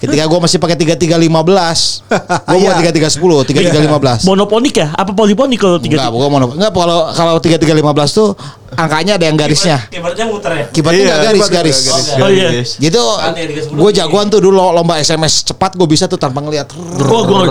[0.00, 2.00] Ketika gue masih pakai 3315
[2.48, 2.64] Gue Iya.
[2.64, 4.88] buat 3310 3315 monoponik ya?
[4.92, 6.46] Apa poliponik kalau tiga Enggak, bukan mono.
[6.50, 7.76] Enggak, kalau kalau 3315
[8.10, 8.28] tuh
[8.72, 9.84] angkanya ada yang garisnya.
[9.86, 10.64] Kibarnya muter ya.
[10.68, 11.78] Kibatnya enggak garis-garis.
[12.16, 12.48] Oh iya.
[12.62, 12.96] Gitu.
[12.96, 16.72] Santai, 310 Gue jagoan tuh dulu lomba SMS cepat gue bisa tuh tanpa ngeliat.
[17.02, 17.44] Oh, gua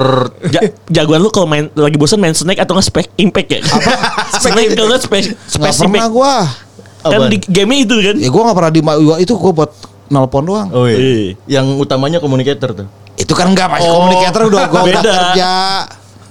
[0.47, 3.59] ja- jagoan lu kalau main lagi bosan main Snake atau nggak Spek Impact ya?
[3.61, 3.93] Apa?
[4.41, 6.11] Snake kalau nggak Spek Space pernah Impact.
[6.11, 6.33] gue.
[7.01, 8.15] Kan di game itu kan.
[8.15, 8.81] Ya gue gak pernah di
[9.19, 9.71] itu gue buat
[10.07, 10.67] nelpon doang.
[10.71, 10.97] Oh iya.
[10.97, 11.31] Iya.
[11.47, 12.87] Yang utamanya komunikator tuh.
[13.15, 15.11] Itu kan enggak masih Oh, komunikator udah gue udah beda.
[15.11, 15.51] kerja.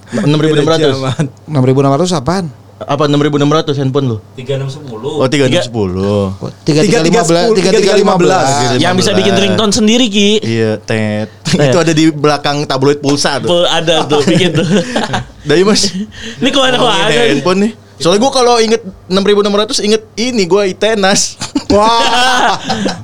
[0.08, 1.28] 6600.
[1.46, 2.44] 6600 apaan?
[2.78, 4.16] Apa 6600 handphone lu?
[4.38, 5.02] 3610.
[5.02, 6.38] Oh 3610.
[6.62, 8.78] 3315 3315.
[8.78, 10.38] Yang bisa bikin ringtone sendiri Ki.
[10.38, 11.26] Iya, tet.
[11.48, 13.66] Itu ada di belakang tabloid pulsa tuh.
[13.66, 14.62] Ada tuh bikin tuh.
[15.48, 15.90] Dari Mas.
[16.38, 17.30] Ini ke mana Ngomongin ke mana?
[17.34, 17.72] handphone nih.
[17.98, 21.34] Soalnya gue kalau inget 6600 inget ini gue Itenas.
[21.74, 22.56] Wah,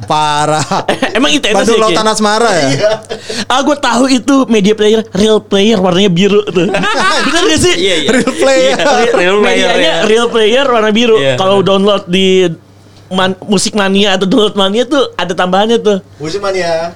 [0.08, 0.64] parah.
[1.18, 1.84] Emang itu enak Bandung sih, Ki?
[1.84, 2.68] Lautan Asmara ya?
[3.44, 6.70] Ah gue tahu itu media player real player warnanya biru tuh.
[7.26, 7.74] Bener gak sih?
[7.76, 8.10] Iya, iya.
[8.14, 8.76] Real player.
[8.78, 9.94] Real player Medianya ya.
[10.06, 11.16] real player warna biru.
[11.18, 11.34] Iya.
[11.36, 12.48] Kalau download di
[13.12, 15.98] man- musik mania atau download mania tuh ada tambahannya tuh.
[16.16, 16.94] Musim mania.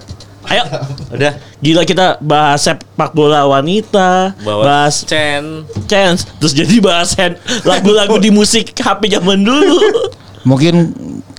[0.48, 0.64] Ayo,
[1.10, 1.32] Udah.
[1.58, 5.68] gila kita bahas sepak bola wanita, Bawa bahas Chen.
[5.84, 7.12] chance, terus jadi bahas
[7.62, 9.76] lagu-lagu di musik HP zaman dulu.
[10.42, 10.74] Mungkin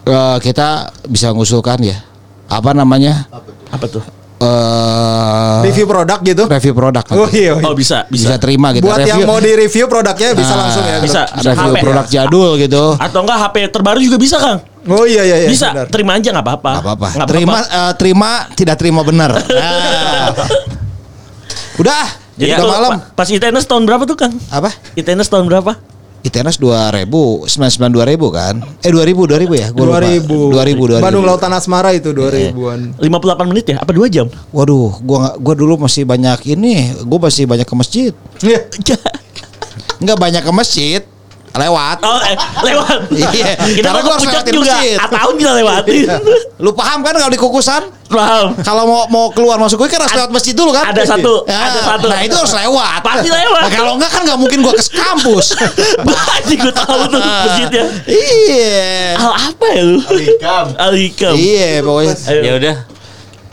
[0.04, 0.70] eh, kita
[1.06, 1.98] bisa ngusulkan ya.
[2.46, 3.26] Apa namanya?
[3.70, 4.06] Apa tuh?
[4.40, 6.44] Eh Review produk gitu.
[6.48, 7.04] review produk.
[7.12, 7.52] Oh iya.
[7.58, 8.40] Oh bisa, bisa bisa.
[8.40, 8.88] terima gitu.
[8.88, 10.98] Buat yang review, mau di review produknya bisa Ah, langsung ya.
[11.02, 11.22] bisa.
[11.36, 11.82] review HP.
[11.82, 12.84] produk jadul gitu.
[12.96, 14.64] Atau enggak HP terbaru juga bisa, Kang?
[14.86, 15.50] Oh iya iya iya.
[15.50, 15.88] bisa, benar.
[15.90, 16.72] terima aja nggak apa-apa.
[16.72, 17.08] Gak apa-apa.
[17.12, 19.32] Nggak Terima eh, terima tidak terima benar.
[19.50, 20.32] Nah.
[21.76, 22.04] Udah,
[22.36, 22.92] Jadi udah kalau malam.
[22.94, 24.34] pa- pas ITNS tahun berapa tuh, Kang?
[24.50, 24.68] Apa?
[24.94, 25.80] ITNS tahun berapa?
[26.20, 27.08] ITNS 2000,
[27.48, 28.56] 99 2000 kan?
[28.82, 29.68] Eh 2000 2000 ya?
[29.72, 30.04] Gua lupa.
[30.04, 31.00] 2000 2000.
[31.00, 31.00] 2000.
[31.00, 33.00] Bandung Lautan Asmara itu 2000-an.
[33.00, 33.78] 58 menit ya?
[33.80, 34.28] Apa 2 jam?
[34.50, 36.74] Waduh, gua nggak- gua dulu masih banyak ini,
[37.08, 38.12] gua masih banyak ke masjid.
[38.40, 38.60] Iya.
[40.00, 41.02] Enggak banyak ke masjid,
[41.52, 41.98] lewat.
[42.00, 42.98] Oh, eh, lewat.
[43.10, 44.74] Iya, Kita karena mau gua harus lewatin juga.
[44.76, 44.96] masjid.
[44.96, 46.06] Ah, tahun kita lewatin.
[46.58, 47.82] Lu paham kan kalau di kukusan?
[48.06, 48.58] Paham.
[48.60, 50.86] Kalau mau mau keluar masuk gue kan harus lewat masjid dulu kan?
[50.88, 52.06] Ada satu, Ya, ada satu.
[52.06, 53.02] Nah itu harus lewat.
[53.02, 53.62] Pasti lewat.
[53.62, 55.46] Nah, kalau enggak kan nggak mungkin gua ke kampus.
[56.08, 57.84] Banyak gue tahu tuh masjidnya.
[58.06, 59.14] iya.
[59.16, 60.00] Al apa ya lu?
[60.02, 60.66] Alikam.
[60.76, 61.34] Alikam.
[61.34, 62.14] Iya pokoknya.
[62.40, 62.76] Ya udah.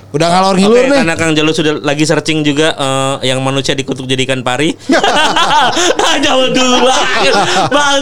[0.06, 0.98] Udah ngalor ngilur nih.
[1.04, 4.72] karena Kang Jalu sudah lagi searching juga eh, yang manusia dikutuk jadikan pari.
[6.16, 7.34] Jangan dulu banget.
[7.68, 7.96] Bang.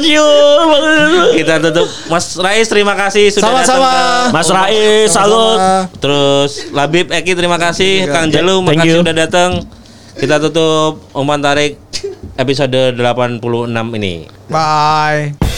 [1.35, 1.89] Kita tutup.
[2.07, 3.91] Mas Rais terima kasih sudah datang Sama-sama.
[3.91, 5.59] ke- Mas Rais, salut.
[5.99, 9.01] Terus Labib Eki terima kasih, Kang Thank makasih you.
[9.03, 9.51] sudah datang.
[10.15, 11.75] Kita tutup Umpan Tarik
[12.37, 13.43] episode 86
[13.95, 14.31] ini.
[14.47, 15.54] Bye.